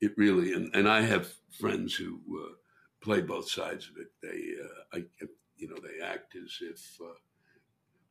[0.00, 2.54] it really, and, and I have friends who uh,
[3.00, 4.12] play both sides of it.
[4.22, 5.24] They, uh, I,
[5.60, 7.14] you know, they act as if uh,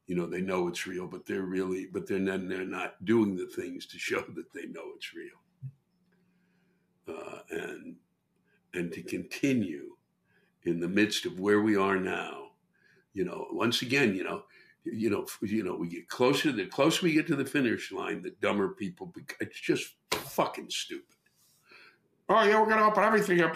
[0.10, 3.36] you know they know it's real but they're really but they're then they're not doing
[3.36, 5.30] the things to show that they know it's real.
[7.08, 7.96] Uh, and
[8.74, 9.96] and to continue
[10.64, 12.50] in the midst of where we are now
[13.14, 14.44] you know once again you know
[14.84, 18.22] you know you know we get closer the closer we get to the finish line
[18.22, 21.16] the dumber people it's just fucking stupid.
[22.30, 23.56] Oh yeah we're to open everything up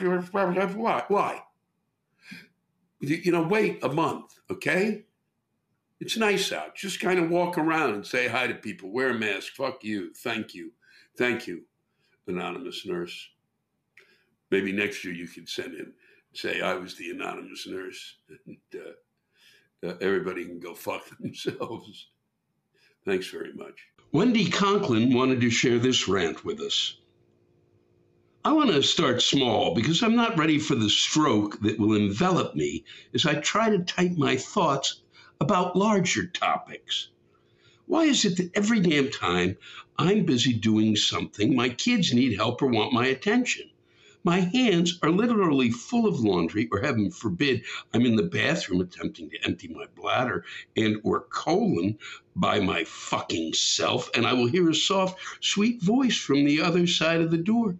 [0.75, 1.41] why why
[3.09, 5.03] you know wait a month okay
[6.03, 6.75] it's nice out.
[6.75, 8.91] Just kind of walk around and say hi to people.
[8.91, 9.53] Wear a mask.
[9.53, 10.13] Fuck you.
[10.13, 10.73] Thank you.
[11.17, 11.61] Thank you,
[12.27, 13.29] anonymous nurse.
[14.51, 15.93] Maybe next year you could send in,
[16.33, 22.07] say I was the anonymous nurse, and uh, uh, everybody can go fuck themselves.
[23.05, 23.87] Thanks very much.
[24.11, 26.97] Wendy Conklin wanted to share this rant with us.
[28.45, 32.55] I want to start small because I'm not ready for the stroke that will envelop
[32.55, 32.83] me
[33.13, 35.01] as I try to type my thoughts
[35.39, 37.07] about larger topics.
[37.85, 39.55] Why is it that every damn time
[39.97, 43.69] I'm busy doing something, my kids need help or want my attention?
[44.25, 47.63] My hands are literally full of laundry, or heaven forbid,
[47.93, 50.43] I'm in the bathroom attempting to empty my bladder
[50.75, 51.97] and or colon
[52.35, 56.87] by my fucking self, and I will hear a soft, sweet voice from the other
[56.87, 57.77] side of the door.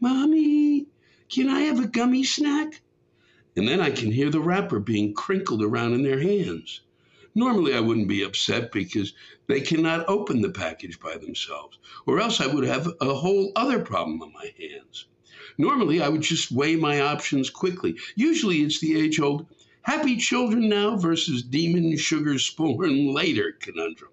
[0.00, 0.86] Mommy,
[1.28, 2.82] can I have a gummy snack?
[3.56, 6.82] And then I can hear the wrapper being crinkled around in their hands.
[7.34, 9.12] Normally, I wouldn't be upset because
[9.48, 13.80] they cannot open the package by themselves, or else I would have a whole other
[13.80, 15.06] problem on my hands.
[15.56, 17.96] Normally, I would just weigh my options quickly.
[18.14, 19.46] Usually, it's the age old
[19.82, 24.12] happy children now versus demon sugar spawn later conundrum.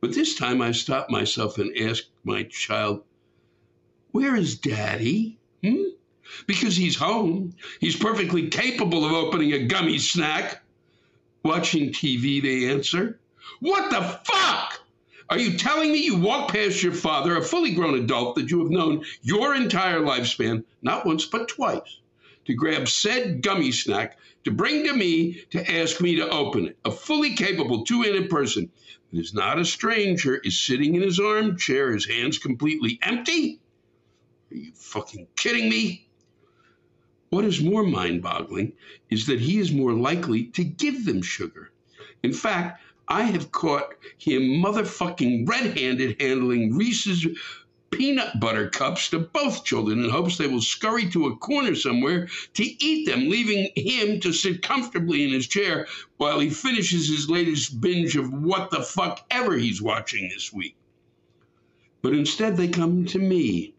[0.00, 3.02] But this time I stopped myself and asked my child,
[4.18, 5.38] Where is daddy?
[5.62, 5.90] Hmm?
[6.48, 7.54] Because he's home.
[7.78, 10.60] He's perfectly capable of opening a gummy snack.
[11.44, 13.20] Watching TV, they answer.
[13.60, 14.80] What the fuck?
[15.30, 18.58] Are you telling me you walk past your father, a fully grown adult that you
[18.58, 22.00] have known your entire lifespan, not once but twice,
[22.46, 26.76] to grab said gummy snack to bring to me to ask me to open it?
[26.84, 28.68] A fully capable two handed person
[29.12, 33.60] that is not a stranger is sitting in his armchair, his hands completely empty?
[34.50, 36.08] Are you fucking kidding me?
[37.30, 38.72] What is more mind boggling
[39.10, 41.70] is that he is more likely to give them sugar.
[42.22, 47.26] In fact, I have caught him motherfucking red handed handling Reese's
[47.90, 52.28] peanut butter cups to both children in hopes they will scurry to a corner somewhere
[52.54, 55.86] to eat them, leaving him to sit comfortably in his chair
[56.16, 60.76] while he finishes his latest binge of what the fuck ever he's watching this week.
[62.00, 63.74] But instead, they come to me.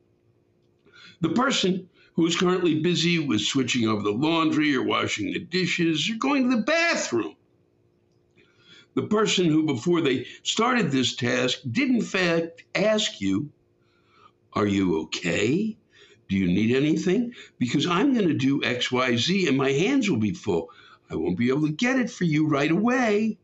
[1.21, 6.09] The person who is currently busy with switching over the laundry or washing the dishes
[6.09, 7.35] or going to the bathroom.
[8.95, 13.51] The person who, before they started this task, did in fact ask you,
[14.53, 15.77] Are you okay?
[16.27, 17.33] Do you need anything?
[17.57, 20.69] Because I'm going to do XYZ and my hands will be full.
[21.09, 23.39] I won't be able to get it for you right away.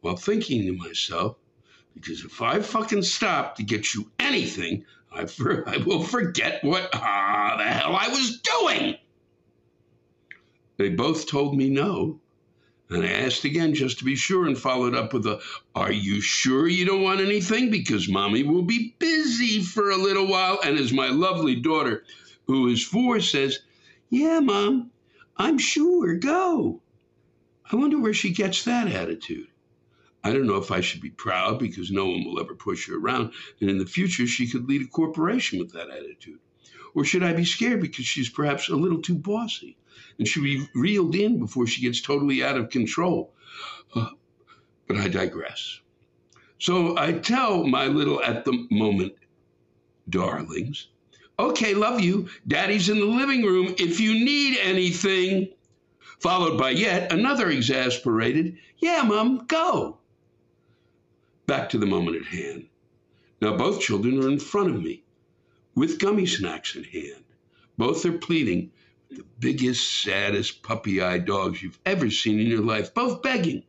[0.00, 1.36] While thinking to myself,
[1.94, 6.90] because if I fucking stop to get you anything, I, for, I will forget what
[6.94, 8.96] ah, the hell I was doing.
[10.76, 12.20] They both told me no.
[12.90, 15.40] And I asked again just to be sure and followed up with a,
[15.74, 17.70] Are you sure you don't want anything?
[17.70, 20.58] Because mommy will be busy for a little while.
[20.64, 22.04] And as my lovely daughter,
[22.46, 23.58] who is four, says,
[24.08, 24.90] Yeah, mom,
[25.36, 26.80] I'm sure, go.
[27.70, 29.47] I wonder where she gets that attitude.
[30.28, 32.96] I don't know if I should be proud because no one will ever push her
[32.96, 36.38] around, and in the future she could lead a corporation with that attitude.
[36.94, 39.76] Or should I be scared because she's perhaps a little too bossy
[40.18, 43.32] and should be reeled in before she gets totally out of control?
[43.94, 44.10] Uh,
[44.86, 45.80] but I digress.
[46.58, 49.14] So I tell my little at the moment
[50.08, 50.88] darlings,
[51.38, 52.28] okay, love you.
[52.46, 55.48] Daddy's in the living room if you need anything.
[56.20, 59.97] Followed by yet another exasperated, yeah, mom, go.
[61.48, 62.66] Back to the moment at hand.
[63.40, 65.02] Now both children are in front of me
[65.74, 67.24] with gummy snacks in hand.
[67.78, 68.70] Both are pleading,
[69.10, 73.62] the biggest, saddest puppy eyed dogs you've ever seen in your life, both begging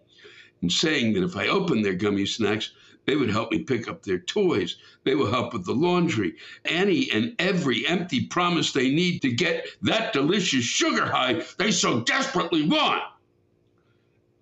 [0.62, 2.72] and saying that if I opened their gummy snacks,
[3.06, 4.76] they would help me pick up their toys.
[5.06, 6.36] They will help with the laundry.
[6.66, 12.02] Any and every empty promise they need to get that delicious sugar high they so
[12.02, 13.04] desperately want.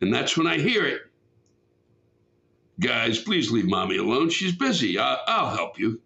[0.02, 1.02] And that's when I hear it.
[2.80, 4.30] Guys, please leave mommy alone.
[4.30, 5.00] She's busy.
[5.00, 6.00] I- will help you.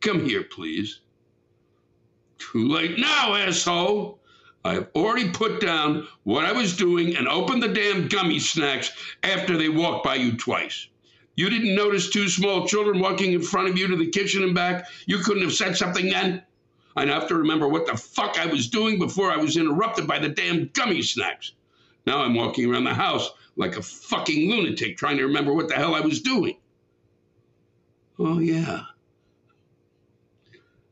[0.00, 1.00] Come here, please.
[2.38, 4.18] Too late now, asshole.
[4.64, 8.90] I've already put down what I was doing and opened the damn gummy snacks
[9.22, 10.88] after they walked by you twice.
[11.36, 14.54] You didn't notice two small children walking in front of you to the kitchen and
[14.54, 14.86] back?
[15.06, 16.42] You couldn't have said something then?
[16.96, 20.18] I'd have to remember what the fuck I was doing before I was interrupted by
[20.18, 21.52] the damn gummy snacks.
[22.06, 25.74] Now I'm walking around the house like a fucking lunatic trying to remember what the
[25.74, 26.56] hell I was doing.
[28.18, 28.82] Oh, yeah.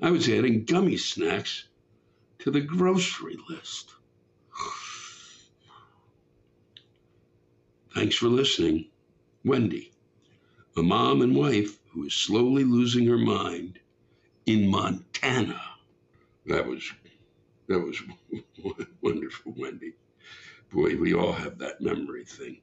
[0.01, 1.65] I was adding gummy snacks
[2.41, 3.95] to the grocery list.
[7.95, 8.87] Thanks for listening.
[9.45, 9.93] Wendy,
[10.77, 13.79] a mom and wife who is slowly losing her mind
[14.47, 15.61] in Montana.
[16.47, 16.93] That was
[17.69, 18.03] that was
[19.01, 19.95] wonderful, Wendy.
[20.75, 22.61] Boy, we all have that memory thing.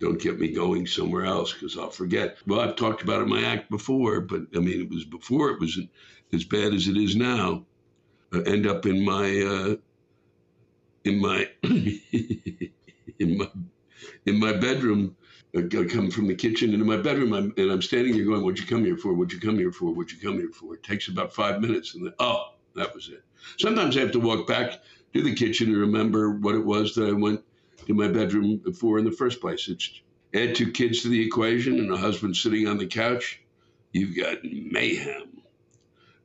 [0.00, 2.38] Don't get me going somewhere else because I'll forget.
[2.46, 5.50] Well, I've talked about it in my act before, but I mean, it was before
[5.50, 5.78] it was
[6.32, 7.66] as bad as it is now.
[8.32, 9.76] I end up in my uh,
[11.04, 13.48] in my in my
[14.26, 15.16] in my bedroom.
[15.56, 18.66] I come from the kitchen into my bedroom, and I'm standing here going, "What'd you
[18.66, 19.12] come here for?
[19.12, 19.92] What'd you come here for?
[19.94, 23.08] What'd you come here for?" It takes about five minutes, and then, oh, That was
[23.08, 23.24] it.
[23.58, 24.80] Sometimes I have to walk back
[25.12, 27.42] to the kitchen and remember what it was that I went
[27.90, 29.68] to my bedroom for in the first place.
[29.68, 30.00] It's
[30.32, 33.40] add two kids to the equation and a husband sitting on the couch.
[33.92, 35.42] You've got mayhem.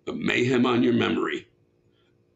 [0.08, 1.48] A mayhem on your memory.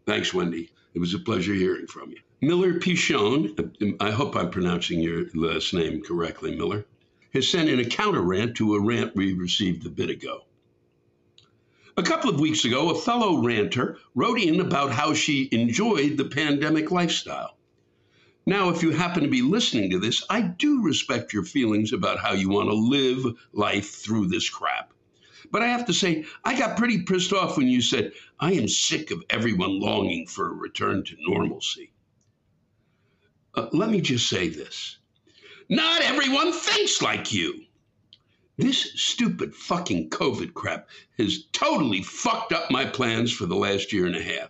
[0.07, 0.71] Thanks, Wendy.
[0.95, 2.17] It was a pleasure hearing from you.
[2.41, 6.85] Miller Pichon, I hope I'm pronouncing your last name correctly, Miller,
[7.33, 10.45] has sent in a counter rant to a rant we received a bit ago.
[11.97, 16.25] A couple of weeks ago, a fellow ranter wrote in about how she enjoyed the
[16.25, 17.58] pandemic lifestyle.
[18.45, 22.19] Now, if you happen to be listening to this, I do respect your feelings about
[22.19, 24.93] how you want to live life through this crap.
[25.51, 28.67] But I have to say, I got pretty pissed off when you said, I am
[28.67, 31.91] sick of everyone longing for a return to normalcy.
[33.55, 34.97] Uh, let me just say this
[35.69, 37.65] not everyone thinks like you.
[38.57, 44.07] This stupid fucking COVID crap has totally fucked up my plans for the last year
[44.07, 44.49] and a half.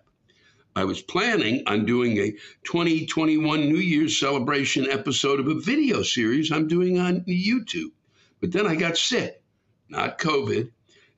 [0.79, 2.31] I was planning on doing a
[2.63, 7.91] 2021 New Year's celebration episode of a video series I'm doing on YouTube.
[8.39, 9.43] But then I got sick,
[9.89, 10.71] not COVID.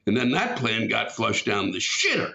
[0.07, 2.34] And then that plan got flushed down the shitter.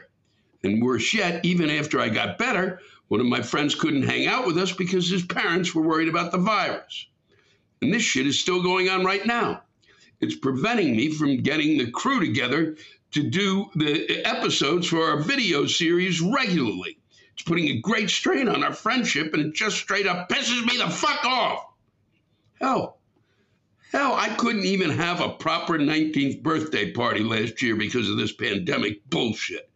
[0.62, 4.46] And worse yet, even after I got better, one of my friends couldn't hang out
[4.46, 7.08] with us because his parents were worried about the virus.
[7.82, 9.62] And this shit is still going on right now.
[10.20, 12.76] It's preventing me from getting the crew together
[13.10, 16.98] to do the episodes for our video series regularly.
[17.36, 20.78] It's putting a great strain on our friendship, and it just straight up pisses me
[20.78, 21.66] the fuck off.
[22.58, 22.96] Hell,
[23.92, 28.32] hell, I couldn't even have a proper 19th birthday party last year because of this
[28.32, 29.68] pandemic bullshit.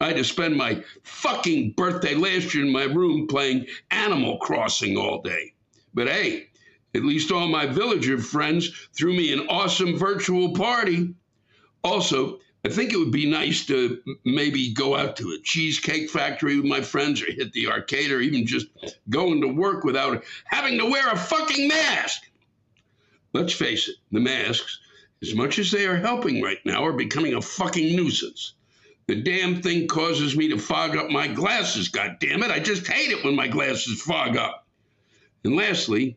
[0.00, 4.96] I had to spend my fucking birthday last year in my room playing Animal Crossing
[4.96, 5.52] all day.
[5.92, 6.48] But hey,
[6.94, 11.14] at least all my villager friends threw me an awesome virtual party.
[11.82, 16.56] Also, I think it would be nice to maybe go out to a cheesecake factory
[16.56, 18.68] with my friends or hit the arcade or even just
[19.10, 22.22] going to work without having to wear a fucking mask.
[23.34, 24.78] Let's face it, the masks,
[25.20, 28.54] as much as they are helping right now, are becoming a fucking nuisance.
[29.08, 32.50] The damn thing causes me to fog up my glasses, God damn it!
[32.50, 34.66] I just hate it when my glasses fog up.
[35.44, 36.16] And lastly,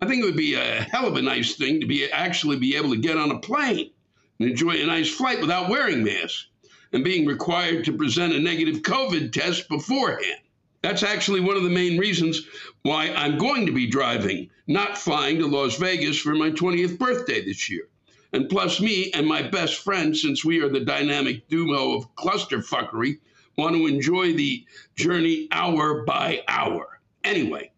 [0.00, 2.76] I think it would be a hell of a nice thing to be actually be
[2.76, 3.90] able to get on a plane
[4.38, 6.46] and enjoy a nice flight without wearing masks
[6.92, 10.40] and being required to present a negative COVID test beforehand.
[10.82, 12.46] That's actually one of the main reasons
[12.82, 17.44] why I'm going to be driving, not flying to Las Vegas for my 20th birthday
[17.44, 17.88] this year.
[18.34, 23.18] And plus, me and my best friend, since we are the dynamic duo of clusterfuckery,
[23.56, 24.64] want to enjoy the
[24.96, 27.00] journey hour by hour.
[27.22, 27.70] Anyway,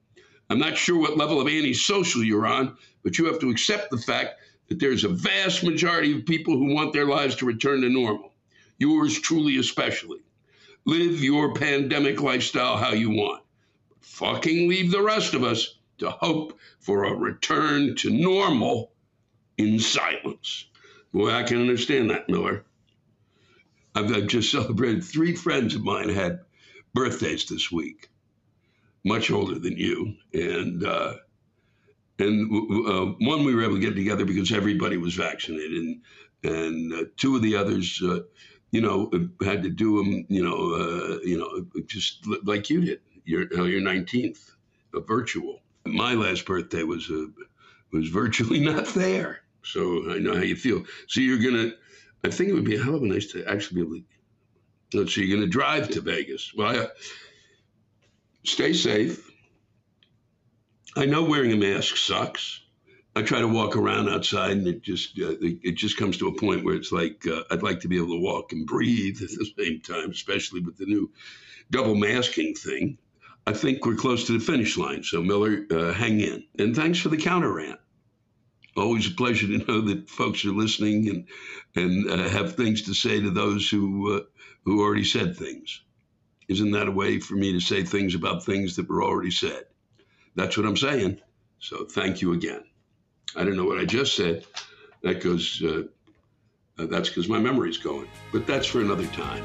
[0.50, 3.98] I'm not sure what level of antisocial you're on, but you have to accept the
[3.98, 7.88] fact that there's a vast majority of people who want their lives to return to
[7.88, 8.32] normal.
[8.78, 10.20] Yours truly, especially.
[10.84, 13.42] Live your pandemic lifestyle how you want.
[14.00, 18.92] Fucking leave the rest of us to hope for a return to normal
[19.58, 20.66] in silence.
[21.12, 22.64] Boy, I can understand that, Miller.
[23.94, 26.40] I've, I've just celebrated three friends of mine had
[26.94, 28.10] birthdays this week
[29.06, 31.14] much older than you, and uh,
[32.18, 32.50] and
[32.88, 36.02] uh, one we were able to get together because everybody was vaccinated, and
[36.42, 38.20] and uh, two of the others, uh,
[38.70, 39.10] you know,
[39.44, 43.00] had to do them, you know, uh, you know, just like you did.
[43.24, 44.50] Your your nineteenth,
[44.94, 45.60] a virtual.
[45.84, 47.26] My last birthday was a uh,
[47.92, 50.84] was virtually not there, so I know how you feel.
[51.08, 51.72] So you're gonna.
[52.24, 54.00] I think it would be a hell of a nice to actually be able
[54.92, 55.06] to.
[55.08, 56.52] So you're gonna drive to Vegas.
[56.54, 56.88] Well, I,
[58.44, 59.25] stay safe.
[60.98, 62.62] I know wearing a mask sucks.
[63.14, 66.34] I try to walk around outside, and it just uh, it just comes to a
[66.38, 69.28] point where it's like uh, I'd like to be able to walk and breathe at
[69.28, 71.10] the same time, especially with the new
[71.70, 72.96] double masking thing.
[73.46, 75.02] I think we're close to the finish line.
[75.02, 77.78] So Miller, uh, hang in, and thanks for the counter rant.
[78.74, 81.26] Always a pleasure to know that folks are listening and
[81.74, 84.20] and uh, have things to say to those who uh,
[84.64, 85.82] who already said things.
[86.48, 89.64] Isn't that a way for me to say things about things that were already said?
[90.36, 91.18] That's what I'm saying.
[91.58, 92.62] So thank you again.
[93.34, 94.44] I don't know what I just said.
[95.02, 95.84] That goes, uh,
[96.78, 98.06] uh, that's because my memory's going.
[98.32, 99.42] But that's for another time.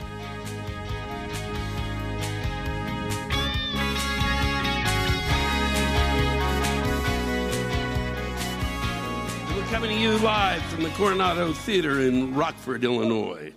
[9.56, 13.54] We're coming to you live from the Coronado Theater in Rockford, Illinois.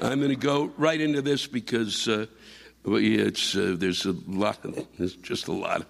[0.00, 2.26] I'm going to go right into this because uh,
[2.84, 4.64] it's uh, there's a lot.
[4.64, 5.86] Of, there's just a lot.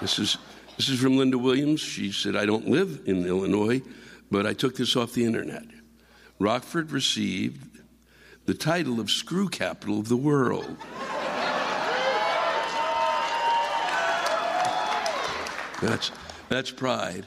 [0.00, 0.38] this is
[0.76, 1.80] this is from Linda Williams.
[1.80, 3.82] She said, "I don't live in Illinois,
[4.30, 5.64] but I took this off the internet.
[6.38, 7.80] Rockford received
[8.46, 10.76] the title of screw capital of the world.
[15.80, 16.10] That's,
[16.48, 17.26] that's pride.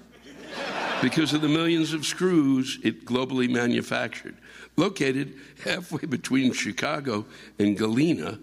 [1.02, 4.36] Because of the millions of screws it globally manufactured.
[4.78, 7.26] Located halfway between Chicago
[7.60, 8.40] and Galena.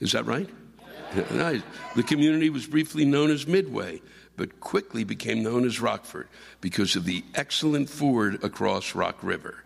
[0.00, 0.48] Is that right?
[1.32, 1.62] Nice.
[1.94, 4.02] The community was briefly known as Midway,
[4.36, 6.28] but quickly became known as Rockford
[6.60, 9.62] because of the excellent ford across Rock River.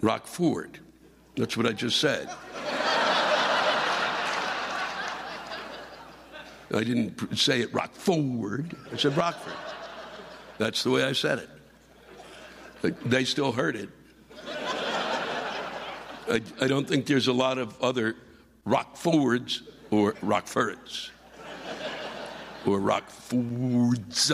[0.00, 0.78] Rockford.
[1.36, 2.28] That's what I just said.
[6.74, 8.76] I didn't say it Rockford.
[8.92, 9.54] I said Rockford.
[10.58, 11.38] That's the way I said
[12.82, 13.08] it.
[13.08, 13.88] They still heard it.
[16.28, 18.16] I, I don't think there's a lot of other
[18.64, 21.10] rock forwards or rock Rockfords
[22.66, 24.32] or Rockfords.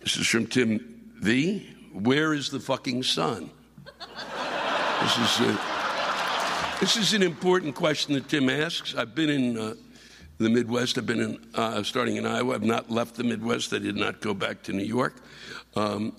[0.00, 1.74] This is from Tim V.
[1.92, 3.50] Where is the fucking sun?
[5.00, 5.60] This is, a,
[6.80, 8.94] this is an important question that Tim asks.
[8.94, 9.74] I've been in uh,
[10.42, 10.98] the Midwest.
[10.98, 12.54] I've been in, uh, starting in Iowa.
[12.54, 13.72] I've not left the Midwest.
[13.72, 15.22] I did not go back to New York.
[15.76, 16.16] Um,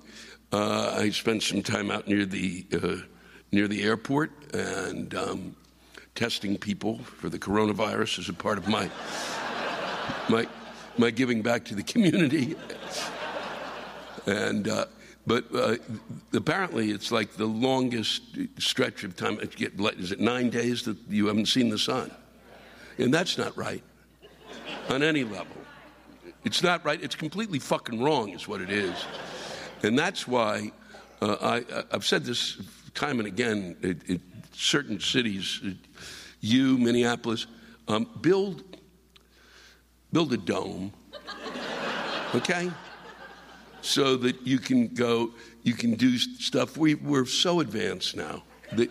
[0.51, 2.95] uh, I spent some time out near the uh,
[3.51, 5.55] near the airport and um,
[6.15, 8.89] testing people for the coronavirus as a part of my
[10.29, 10.47] my
[10.97, 12.55] my giving back to the community.
[14.25, 14.85] and uh,
[15.25, 15.77] but uh,
[16.33, 18.23] apparently, it's like the longest
[18.57, 19.39] stretch of time.
[19.39, 22.11] Is it nine days that you haven't seen the sun?
[22.97, 23.83] And that's not right
[24.89, 25.57] on any level.
[26.43, 27.01] It's not right.
[27.01, 28.93] It's completely fucking wrong, is what it is.
[29.81, 30.71] And that's why
[31.21, 32.61] uh, I, have said this
[32.93, 33.75] time and again.
[34.55, 35.61] Certain cities,
[36.41, 37.47] you, Minneapolis,
[37.88, 38.63] um, build
[40.11, 40.93] build a dome,
[42.35, 42.69] okay?
[43.84, 45.31] so that you can go,
[45.63, 46.77] you can do stuff.
[46.77, 48.43] We, we're so advanced now.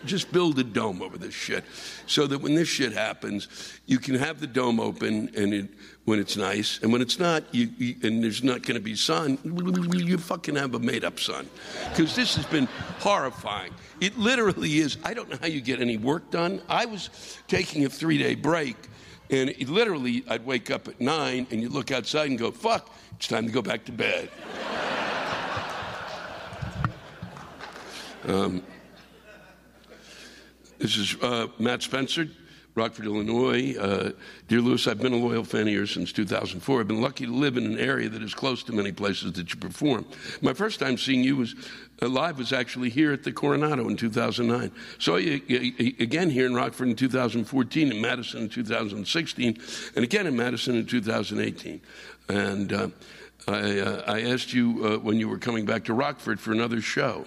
[0.05, 1.63] Just build a dome over this shit
[2.05, 3.47] so that when this shit happens,
[3.85, 5.69] you can have the dome open and it,
[6.05, 8.95] when it's nice, and when it's not, you, you, and there's not going to be
[8.95, 9.37] sun,
[9.93, 11.49] you fucking have a made up sun.
[11.89, 12.67] Because this has been
[12.99, 13.73] horrifying.
[14.01, 14.97] It literally is.
[15.03, 16.61] I don't know how you get any work done.
[16.67, 17.09] I was
[17.47, 18.75] taking a three day break,
[19.29, 22.93] and it, literally, I'd wake up at nine, and you look outside and go, fuck,
[23.15, 24.29] it's time to go back to bed.
[28.25, 28.63] Um,
[30.83, 32.27] this is uh, Matt Spencer,
[32.75, 33.73] Rockford, Illinois.
[33.79, 34.11] Uh,
[34.49, 36.81] dear Lewis, I've been a loyal fan yours since 2004.
[36.81, 39.53] I've been lucky to live in an area that is close to many places that
[39.53, 40.05] you perform.
[40.41, 41.55] My first time seeing you was
[42.01, 44.73] uh, live was actually here at the Coronado in 2009.
[44.99, 45.35] Saw you
[46.01, 49.57] again here in Rockford in 2014, in Madison in 2016,
[49.95, 51.79] and again in Madison in 2018.
[52.27, 52.89] And uh,
[53.47, 56.81] I, uh, I, asked you uh, when you were coming back to Rockford for another
[56.81, 57.25] show.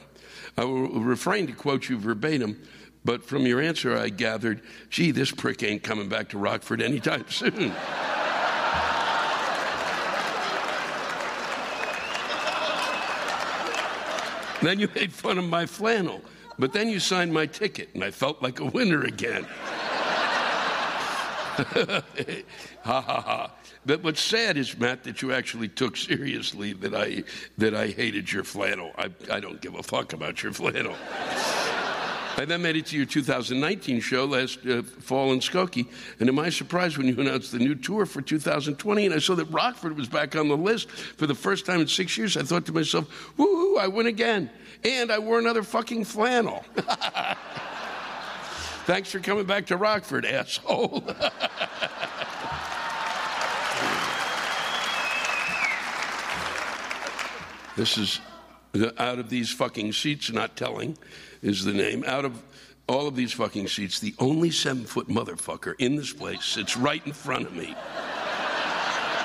[0.58, 2.66] I will refrain to quote you verbatim,
[3.06, 7.24] but from your answer, I gathered, gee, this prick ain't coming back to Rockford anytime
[7.30, 7.72] soon.
[14.60, 16.20] then you made fun of my flannel,
[16.58, 19.44] but then you signed my ticket, and I felt like a winner again.
[21.56, 22.02] ha
[22.82, 23.52] ha ha.
[23.86, 27.22] But what's sad is, Matt, that you actually took seriously that I
[27.56, 28.90] that I hated your flannel.
[28.98, 30.96] I, I don't give a fuck about your flannel.
[32.38, 35.86] I then made it to your 2019 show last uh, fall in Skokie,
[36.20, 39.34] and to my surprise, when you announced the new tour for 2020, and I saw
[39.34, 42.42] that Rockford was back on the list for the first time in six years, I
[42.42, 43.08] thought to myself,
[43.38, 43.78] "Woohoo!
[43.78, 44.50] I win again!"
[44.84, 46.64] And I wore another fucking flannel.
[48.84, 51.02] Thanks for coming back to Rockford, asshole.
[57.76, 58.20] This is
[58.98, 60.96] out of these fucking seats, not telling
[61.42, 62.04] is the name.
[62.06, 62.42] Out of
[62.88, 67.04] all of these fucking seats, the only seven foot motherfucker in this place sits right
[67.06, 67.74] in front of me.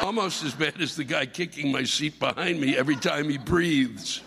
[0.02, 4.22] Almost as bad as the guy kicking my seat behind me every time he breathes.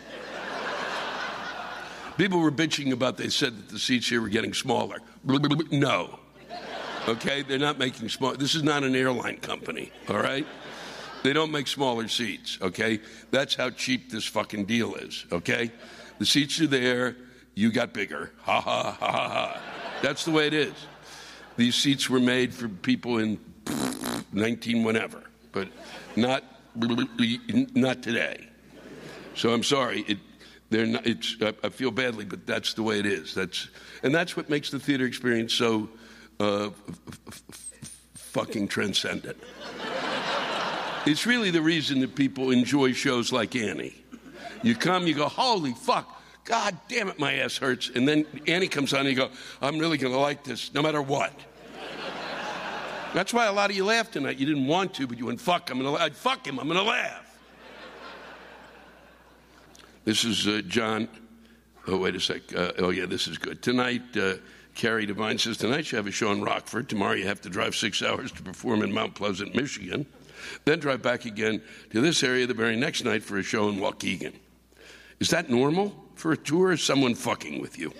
[2.16, 4.98] People were bitching about, they said that the seats here were getting smaller.
[5.24, 6.20] No.
[7.08, 7.42] Okay?
[7.42, 8.34] They're not making small.
[8.34, 10.46] This is not an airline company, all right?
[11.24, 13.00] They don't make smaller seats, okay?
[13.30, 15.72] That's how cheap this fucking deal is, okay?
[16.18, 17.16] The seats are there,
[17.54, 18.30] you got bigger.
[18.42, 19.62] Ha ha ha ha ha.
[20.02, 20.74] That's the way it is.
[21.56, 23.40] These seats were made for people in
[24.34, 25.68] 19 whenever, but
[26.14, 26.44] not
[27.74, 28.46] not today.
[29.34, 30.04] So I'm sorry.
[30.06, 30.18] It,
[30.68, 33.34] they're not, it's, I feel badly, but that's the way it is.
[33.34, 33.68] That's,
[34.02, 35.88] and that's what makes the theater experience so
[36.40, 36.72] uh, f-
[37.28, 37.42] f-
[38.14, 39.38] fucking transcendent.
[41.06, 43.94] It's really the reason that people enjoy shows like Annie.
[44.62, 47.90] You come, you go, holy fuck, God damn it, my ass hurts.
[47.94, 50.82] And then Annie comes on and you go, I'm really going to like this no
[50.82, 51.32] matter what.
[53.12, 54.38] That's why a lot of you laughed tonight.
[54.38, 56.78] You didn't want to, but you went, fuck, I'm going to fuck him, I'm going
[56.78, 57.38] to laugh.
[60.04, 61.08] This is uh, John.
[61.86, 62.42] Oh, wait a sec.
[62.54, 63.62] Uh, oh, yeah, this is good.
[63.62, 64.34] Tonight, uh,
[64.74, 66.88] Carrie Devine says, tonight you have a show in Rockford.
[66.88, 70.06] Tomorrow you have to drive six hours to perform in Mount Pleasant, Michigan.
[70.64, 73.76] Then drive back again to this area the very next night for a show in
[73.76, 74.34] Waukegan.
[75.20, 76.72] Is that normal for a tour?
[76.72, 77.92] Is someone fucking with you?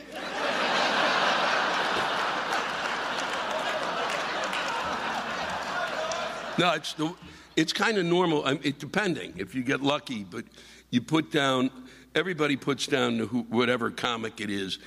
[6.59, 6.95] no, it's
[7.57, 8.45] it's kind of normal.
[8.45, 10.45] I mean, it, depending if you get lucky, but
[10.91, 11.71] you put down.
[12.15, 14.79] Everybody puts down who, whatever comic it is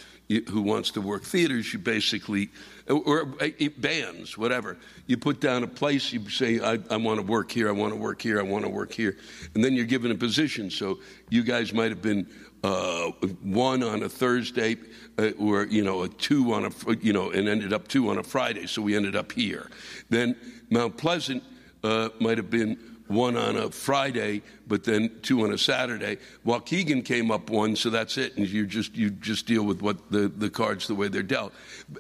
[0.50, 1.72] who wants to work theaters.
[1.72, 2.50] You basically
[2.90, 4.78] or, or uh, bands, whatever.
[5.08, 6.12] You put down a place.
[6.12, 7.70] You say, I, I want to work here.
[7.70, 8.40] I want to work here.
[8.40, 9.18] I want to work here,
[9.56, 10.70] and then you're given a position.
[10.70, 11.00] So
[11.30, 12.28] you guys might have been
[12.64, 13.12] uh,
[13.44, 14.78] one on a Thursday,
[15.18, 18.18] uh, or you know, a two on a you know, and ended up two on
[18.18, 18.68] a Friday.
[18.68, 19.70] So we ended up here.
[20.10, 20.36] Then
[20.70, 21.44] Mount Pleasant
[21.84, 26.18] uh, might have been one on a Friday, but then two on a Saturday.
[26.46, 30.12] Waukegan came up one, so that's it, and you just you just deal with what
[30.12, 31.54] the, the cards the way they're dealt.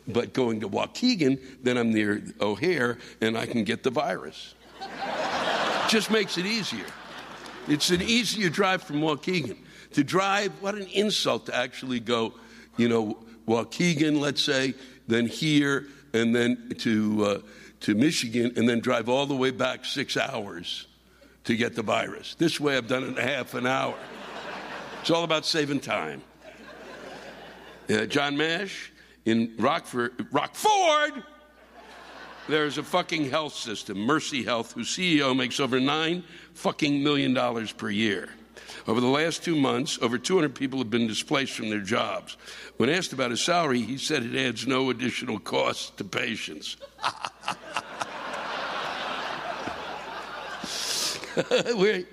[0.07, 4.55] But going to Waukegan, then I'm near O'Hare, and I can get the virus.
[5.87, 6.85] just makes it easier.
[7.67, 9.57] It's an easier drive from Waukegan.
[9.93, 12.33] To drive, what an insult to actually go,
[12.75, 13.17] you know,
[13.47, 14.73] Waukegan, let's say,
[15.07, 17.39] then here, and then to uh,
[17.81, 20.86] to Michigan, and then drive all the way back six hours
[21.47, 22.35] to get the virus.
[22.35, 23.95] This way, I've done it in half an hour.
[25.01, 26.21] It's all about saving time.
[27.89, 28.91] Uh, John Mash
[29.25, 31.23] in Rockford, Rockford,
[32.49, 37.71] there's a fucking health system, Mercy Health, whose CEO makes over nine fucking million dollars
[37.71, 38.29] per year.
[38.85, 42.35] Over the last two months, over 200 people have been displaced from their jobs.
[42.75, 46.75] When asked about his salary, he said it adds no additional cost to patients.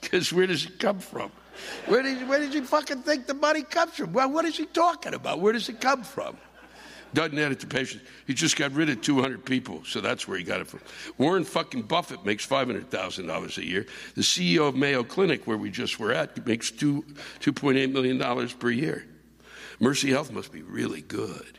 [0.00, 1.30] Because where, does it come from?
[1.86, 4.12] Where did, where did you fucking think the money comes from?
[4.14, 5.40] Well, what is he talking about?
[5.40, 6.38] Where does it come from?
[7.14, 8.04] Doesn't add it to patients.
[8.26, 10.80] He just got rid of 200 people, so that's where he got it from.
[11.16, 13.86] Warren fucking Buffett makes $500,000 a year.
[14.14, 17.04] The CEO of Mayo Clinic, where we just were at, makes two,
[17.40, 19.06] $2.8 million per year.
[19.80, 21.58] Mercy Health must be really good.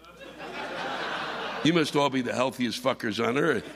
[1.64, 3.70] You must all be the healthiest fuckers on earth.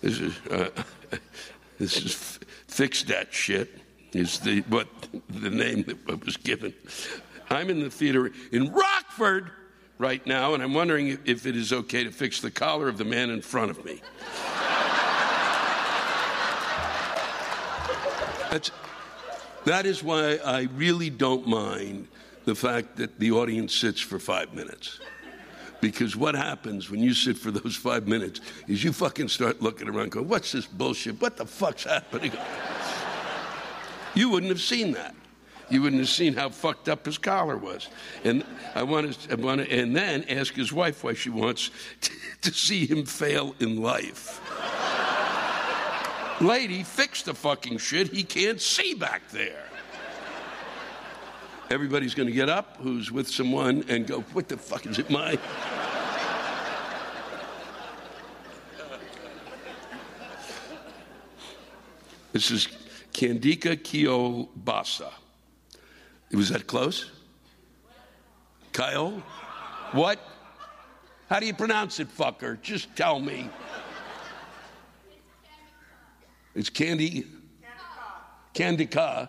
[0.00, 0.70] This is uh,
[1.78, 3.80] this is fix that shit.
[4.12, 4.88] Is the what
[5.28, 6.72] the name that was given?
[7.50, 9.50] I'm in the theater in Rockford
[9.98, 13.04] right now, and I'm wondering if it is okay to fix the collar of the
[13.04, 14.00] man in front of me.
[18.50, 18.70] That's,
[19.66, 22.08] that is why I really don't mind
[22.46, 25.00] the fact that the audience sits for five minutes.
[25.80, 29.88] Because what happens when you sit for those five minutes is you fucking start looking
[29.88, 31.20] around going, what's this bullshit?
[31.20, 32.32] What the fuck's happening?
[34.14, 35.14] you wouldn't have seen that.
[35.70, 37.88] You wouldn't have seen how fucked up his collar was.
[38.24, 38.44] And
[38.74, 42.12] I want to, I want to and then ask his wife why she wants to,
[42.42, 44.40] to see him fail in life.
[46.40, 48.08] Lady, fix the fucking shit.
[48.08, 49.67] He can't see back there.
[51.70, 55.10] Everybody's going to get up who's with someone and go, What the fuck is it,
[55.10, 55.38] my?
[62.32, 62.68] This is
[63.12, 65.10] Candika Kiobasa.
[66.32, 67.10] Was that close?
[68.72, 69.22] Kyle?
[69.92, 70.20] What?
[71.28, 72.60] How do you pronounce it, fucker?
[72.62, 73.50] Just tell me.
[76.54, 77.26] It's Candy.
[78.54, 79.28] Candika.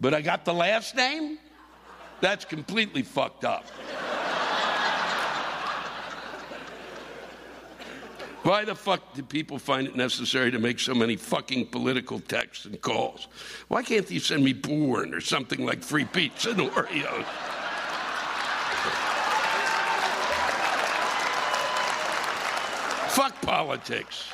[0.00, 1.38] But I got the last name?
[2.20, 3.66] That's completely fucked up.
[8.46, 12.64] Why the fuck do people find it necessary to make so many fucking political texts
[12.64, 13.26] and calls?
[13.66, 17.24] Why can't you send me porn or something like free pizza and Oreos?
[23.10, 24.28] Fuck politics.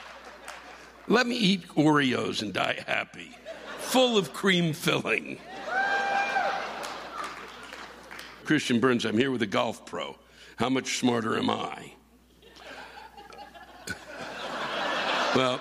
[1.08, 3.30] Let me eat Oreos and die happy,
[3.78, 5.38] full of cream filling.
[8.52, 10.14] Christian Burns, I'm here with a golf pro.
[10.56, 11.94] How much smarter am I?
[15.34, 15.58] well,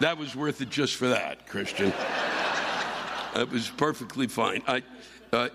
[0.00, 1.92] that was worth it just for that, Christian.
[3.36, 4.60] It was perfectly fine.
[4.66, 4.82] I,
[5.32, 5.50] uh,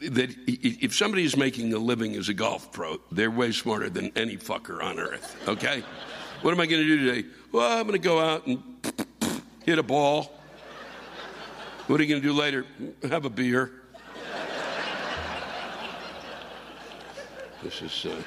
[0.00, 4.12] that if somebody is making a living as a golf pro, they're way smarter than
[4.16, 5.84] any fucker on earth, okay?
[6.40, 7.28] What am I going to do today?
[7.52, 8.62] Well, I'm going to go out and
[9.66, 10.32] hit a ball.
[11.88, 12.64] What are you going to do later?
[13.06, 13.82] Have a beer.
[17.66, 18.06] This is.
[18.06, 18.22] Uh,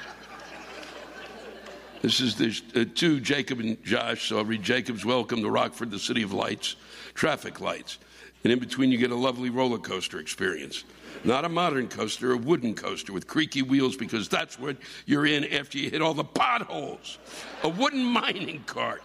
[2.02, 4.28] this is there's uh, two, Jacob and Josh.
[4.28, 6.76] So I'll read Jacob's welcome to Rockford, the city of lights,
[7.14, 7.96] traffic lights.
[8.44, 10.84] And in between, you get a lovely roller coaster experience.
[11.24, 14.76] Not a modern coaster, a wooden coaster with creaky wheels because that's what
[15.06, 17.16] you're in after you hit all the potholes.
[17.62, 19.02] A wooden mining cart.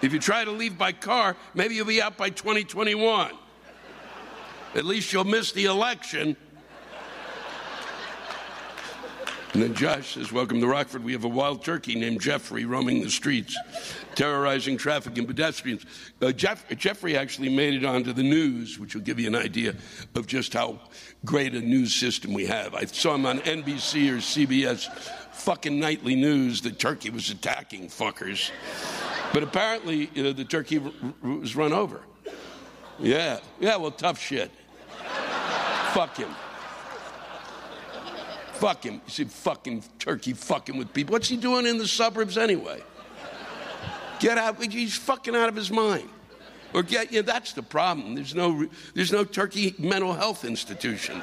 [0.00, 3.32] If you try to leave by car, maybe you'll be out by 2021.
[4.76, 6.36] At least you'll miss the election.
[9.54, 11.04] And then Josh says, Welcome to Rockford.
[11.04, 13.56] We have a wild turkey named Jeffrey roaming the streets,
[14.16, 15.86] terrorizing traffic and pedestrians.
[16.20, 19.76] Uh, Jeff, Jeffrey actually made it onto the news, which will give you an idea
[20.16, 20.80] of just how
[21.24, 22.74] great a news system we have.
[22.74, 24.90] I saw him on NBC or CBS
[25.34, 28.50] fucking nightly news that Turkey was attacking fuckers.
[29.32, 30.90] But apparently, you know, the turkey r-
[31.22, 32.00] r- was run over.
[32.98, 34.50] Yeah, yeah, well, tough shit.
[35.92, 36.30] Fuck him.
[38.54, 38.94] Fuck him.
[38.94, 41.12] You see, fucking turkey fucking with people.
[41.12, 42.82] What's he doing in the suburbs anyway?
[44.20, 44.62] Get out.
[44.62, 46.08] He's fucking out of his mind.
[46.72, 48.14] Or get, yeah, that's the problem.
[48.14, 51.22] There's no, there's no turkey mental health institutions.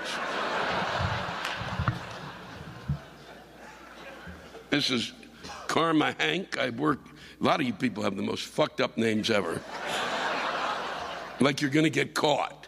[4.70, 5.12] This is
[5.68, 6.58] Karma Hank.
[6.58, 7.00] I work,
[7.40, 9.62] a lot of you people have the most fucked up names ever.
[11.42, 12.61] like you're to get caught.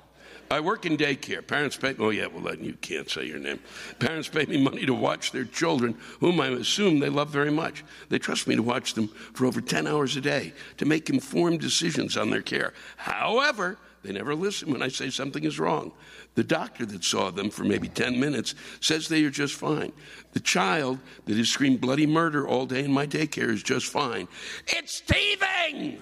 [0.54, 1.46] I work in daycare.
[1.46, 3.60] Parents pay, oh yeah, well, then you can't say your name.
[3.98, 7.84] Parents pay me money to watch their children, whom I assume they love very much.
[8.10, 11.60] They trust me to watch them for over 10 hours a day to make informed
[11.60, 12.74] decisions on their care.
[12.98, 15.92] However, they never listen when I say something is wrong.
[16.36, 19.92] The doctor that saw them for maybe 10 minutes says they are just fine.
[20.34, 24.28] The child that has screamed bloody murder all day in my daycare is just fine.
[24.68, 25.98] It's teething!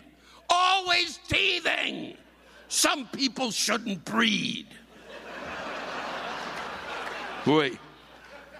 [0.49, 2.17] Always teething!
[2.71, 4.65] Some people shouldn't breed.
[7.43, 7.71] Boy,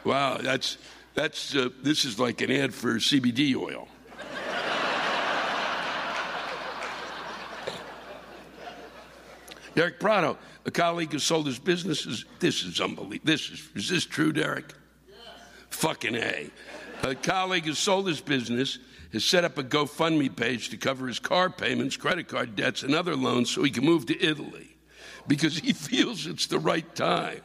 [0.04, 0.78] wow, that's,
[1.14, 3.88] that's, uh, this is like an ad for CBD oil.
[9.76, 12.26] Derek Prado, a colleague who sold his businesses.
[12.42, 13.22] This is unbelievable.
[13.24, 14.74] This is, is this true, Derek?
[15.08, 15.18] Yes.
[15.70, 16.50] Fucking A.
[17.04, 18.78] A colleague who sold his business
[19.14, 22.96] has set up a GoFundMe page to cover his car payments, credit card debts, and
[22.96, 24.76] other loans so he can move to Italy
[25.28, 27.42] because he feels it's the right time.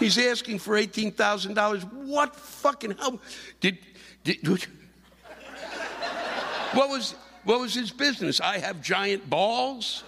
[0.00, 1.92] He's asking for $18,000.
[1.92, 3.20] What fucking hell?
[3.60, 3.78] Did,
[4.24, 4.66] did, did,
[6.72, 7.14] what was,
[7.44, 8.40] what was his business?
[8.40, 10.02] I have giant balls?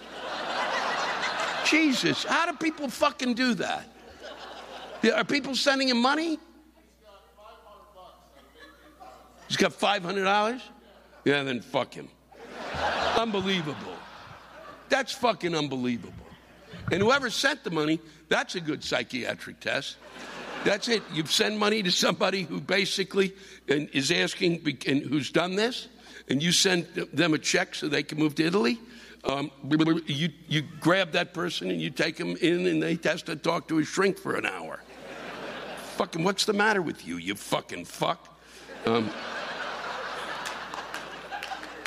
[1.65, 3.89] Jesus, how do people fucking do that?
[5.15, 6.39] Are people sending him money?
[9.47, 10.61] He's got $500?
[11.25, 12.09] Yeah, then fuck him.
[13.17, 13.93] unbelievable.
[14.89, 16.13] That's fucking unbelievable.
[16.91, 17.99] And whoever sent the money,
[18.29, 19.97] that's a good psychiatric test.
[20.63, 21.03] That's it.
[21.13, 23.33] You send money to somebody who basically
[23.67, 25.87] is asking, and who's done this,
[26.29, 28.79] and you send them a check so they can move to Italy.
[29.23, 29.51] Um,
[30.05, 33.67] you, you grab that person and you take them in, and they has to talk
[33.67, 34.81] to a shrink for an hour.
[35.97, 38.39] fucking, what's the matter with you, you fucking fuck?
[38.85, 39.09] Um,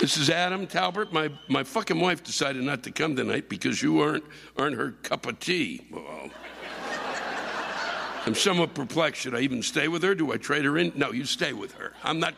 [0.00, 1.12] this is Adam Talbert.
[1.12, 4.24] My, my fucking wife decided not to come tonight because you aren't,
[4.56, 5.86] aren't her cup of tea.
[5.90, 6.30] Well,
[8.24, 9.20] I'm somewhat perplexed.
[9.20, 10.14] Should I even stay with her?
[10.14, 10.92] Do I trade her in?
[10.96, 11.92] No, you stay with her.
[12.02, 12.34] I'm not,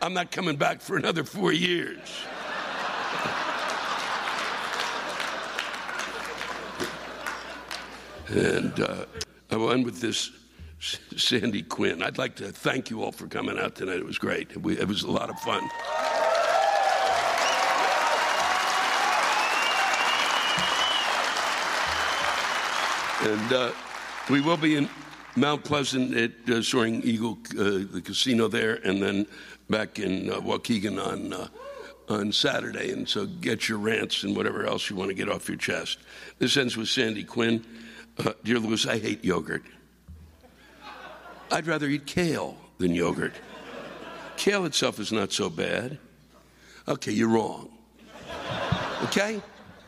[0.00, 1.98] I'm not coming back for another four years.
[8.28, 9.04] and uh,
[9.50, 10.30] I will end with this
[10.80, 12.02] Sandy Quinn.
[12.02, 13.98] I'd like to thank you all for coming out tonight.
[13.98, 14.50] It was great.
[14.52, 15.68] It was a lot of fun.
[23.22, 23.72] And uh,
[24.28, 24.88] we will be in
[25.36, 29.26] Mount Pleasant at uh, Soaring Eagle, uh, the casino there, and then
[29.70, 31.46] back in uh, Waukegan on uh,
[32.08, 32.90] on Saturday.
[32.90, 35.98] And so get your rants and whatever else you want to get off your chest.
[36.40, 37.64] This ends with Sandy Quinn.
[38.18, 39.62] Uh, Dear Lewis, I hate yogurt.
[41.52, 43.34] I'd rather eat kale than yogurt.
[44.36, 45.98] Kale itself is not so bad.
[46.88, 47.70] Okay, you're wrong.
[49.04, 49.40] Okay?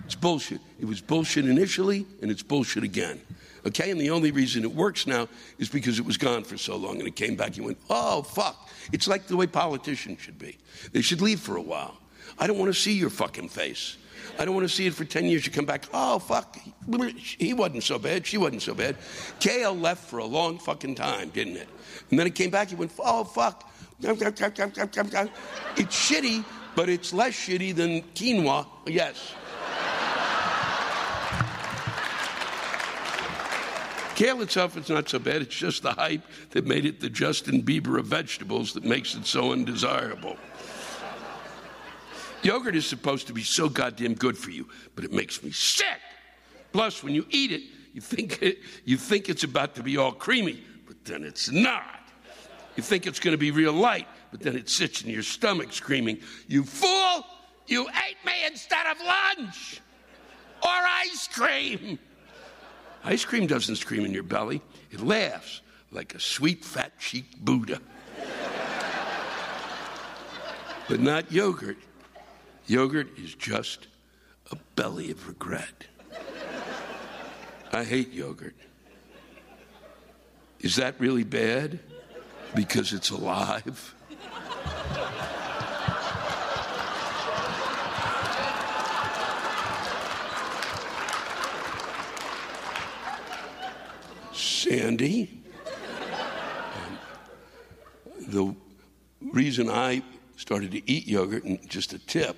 [0.05, 0.61] It's bullshit.
[0.79, 3.21] It was bullshit initially, and it's bullshit again.
[3.67, 3.91] Okay?
[3.91, 5.29] And the only reason it works now
[5.59, 7.57] is because it was gone for so long and it came back.
[7.57, 8.69] You went, oh, fuck.
[8.93, 10.59] It's like the way politicians should be.
[10.93, 11.97] They should leave for a while.
[12.39, 13.97] I don't want to see your fucking face.
[14.39, 15.47] I don't want to see it for 10 years.
[15.47, 16.59] You come back, oh, fuck,
[17.39, 18.27] he wasn't so bad.
[18.27, 18.97] She wasn't so bad.
[19.39, 21.69] Kale left for a long fucking time, didn't it?
[22.11, 23.71] And then it came back, he went, oh, fuck.
[24.01, 24.17] It's
[25.77, 26.45] shitty,
[26.75, 29.35] but it's less shitty than quinoa, yes.
[34.15, 35.43] Kale itself is not so bad.
[35.43, 39.27] It's just the hype that made it the Justin Bieber of vegetables that makes it
[39.27, 40.37] so undesirable.
[42.43, 46.01] Yogurt is supposed to be so goddamn good for you, but it makes me sick.
[46.73, 47.63] Plus, when you eat it,
[47.93, 52.01] you think, it, you think it's about to be all creamy, but then it's not.
[52.77, 55.73] You think it's going to be real light, but then it sits in your stomach
[55.73, 57.25] screaming, You fool!
[57.67, 59.81] You ate me instead of lunch!
[60.63, 61.99] Or ice cream!
[63.05, 65.61] Ice cream doesn't scream in your belly, it laughs
[65.91, 67.81] like a sweet, fat cheeked Buddha.
[70.89, 71.77] but not yogurt.
[72.67, 73.89] Yogurt is just
[74.51, 75.87] a belly of regret.
[77.73, 78.55] I hate yogurt.
[80.61, 81.81] Is that really bad?
[82.55, 83.95] Because it's alive?
[94.65, 95.43] Sandy.
[96.75, 96.99] Um,
[98.29, 98.57] the
[99.21, 100.03] reason I
[100.37, 102.35] started to eat yogurt, and just a tip,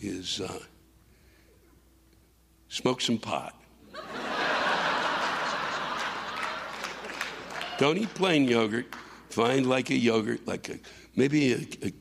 [0.00, 0.58] is uh,
[2.68, 3.54] smoke some pot.
[7.78, 8.86] Don't eat plain yogurt.
[9.30, 10.80] Find like a yogurt, like a
[11.14, 11.92] maybe a, a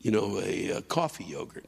[0.00, 1.66] you know a, a coffee yogurt.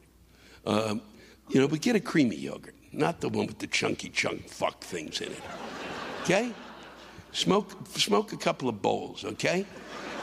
[0.65, 1.01] Um,
[1.49, 4.79] you know, but get a creamy yogurt, not the one with the chunky chunk fuck
[4.81, 5.41] things in it.
[6.21, 6.53] Okay?
[7.33, 9.65] Smoke, smoke a couple of bowls, okay?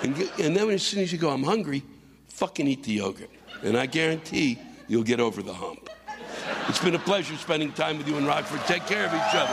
[0.02, 1.82] And, get, and then as soon as you go, I'm hungry,
[2.28, 3.30] fucking eat the yogurt.
[3.62, 4.58] And I guarantee
[4.88, 5.90] you'll get over the hump.
[6.68, 8.60] It's been a pleasure spending time with you in Rockford.
[8.66, 9.52] Take care of each other.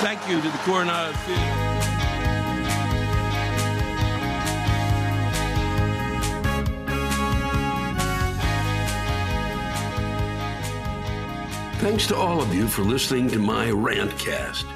[0.00, 1.62] Thank you to the Coronado Theater.
[11.80, 14.75] Thanks to all of you for listening to my rantcast.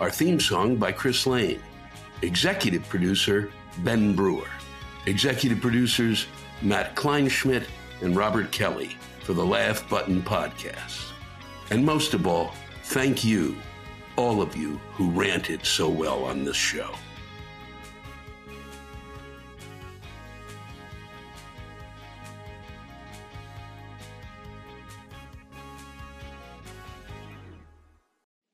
[0.00, 1.60] Our theme song by Chris Lane.
[2.22, 3.52] Executive producer
[3.84, 4.48] Ben Brewer.
[5.04, 6.26] Executive producers
[6.62, 7.66] Matt Kleinschmidt
[8.00, 11.12] and Robert Kelly for the Laugh Button Podcast.
[11.68, 12.54] And most of all,
[12.84, 13.56] thank you,
[14.16, 16.94] all of you who ranted so well on this show.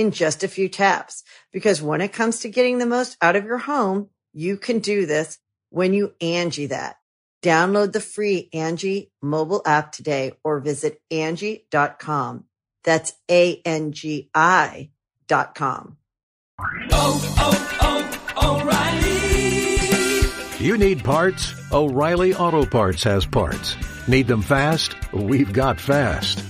[0.00, 1.22] in just a few taps.
[1.52, 5.04] Because when it comes to getting the most out of your home, you can do
[5.04, 6.96] this when you Angi that.
[7.42, 12.44] Download the free Angi mobile app today or visit Angi.com.
[12.82, 14.90] That's A-N-G-I
[15.28, 15.98] dot com.
[16.90, 20.64] Oh, oh, oh, O'Reilly.
[20.64, 21.54] You need parts?
[21.72, 23.76] O'Reilly Auto Parts has parts.
[24.08, 24.96] Need them fast?
[25.12, 26.49] We've got fast.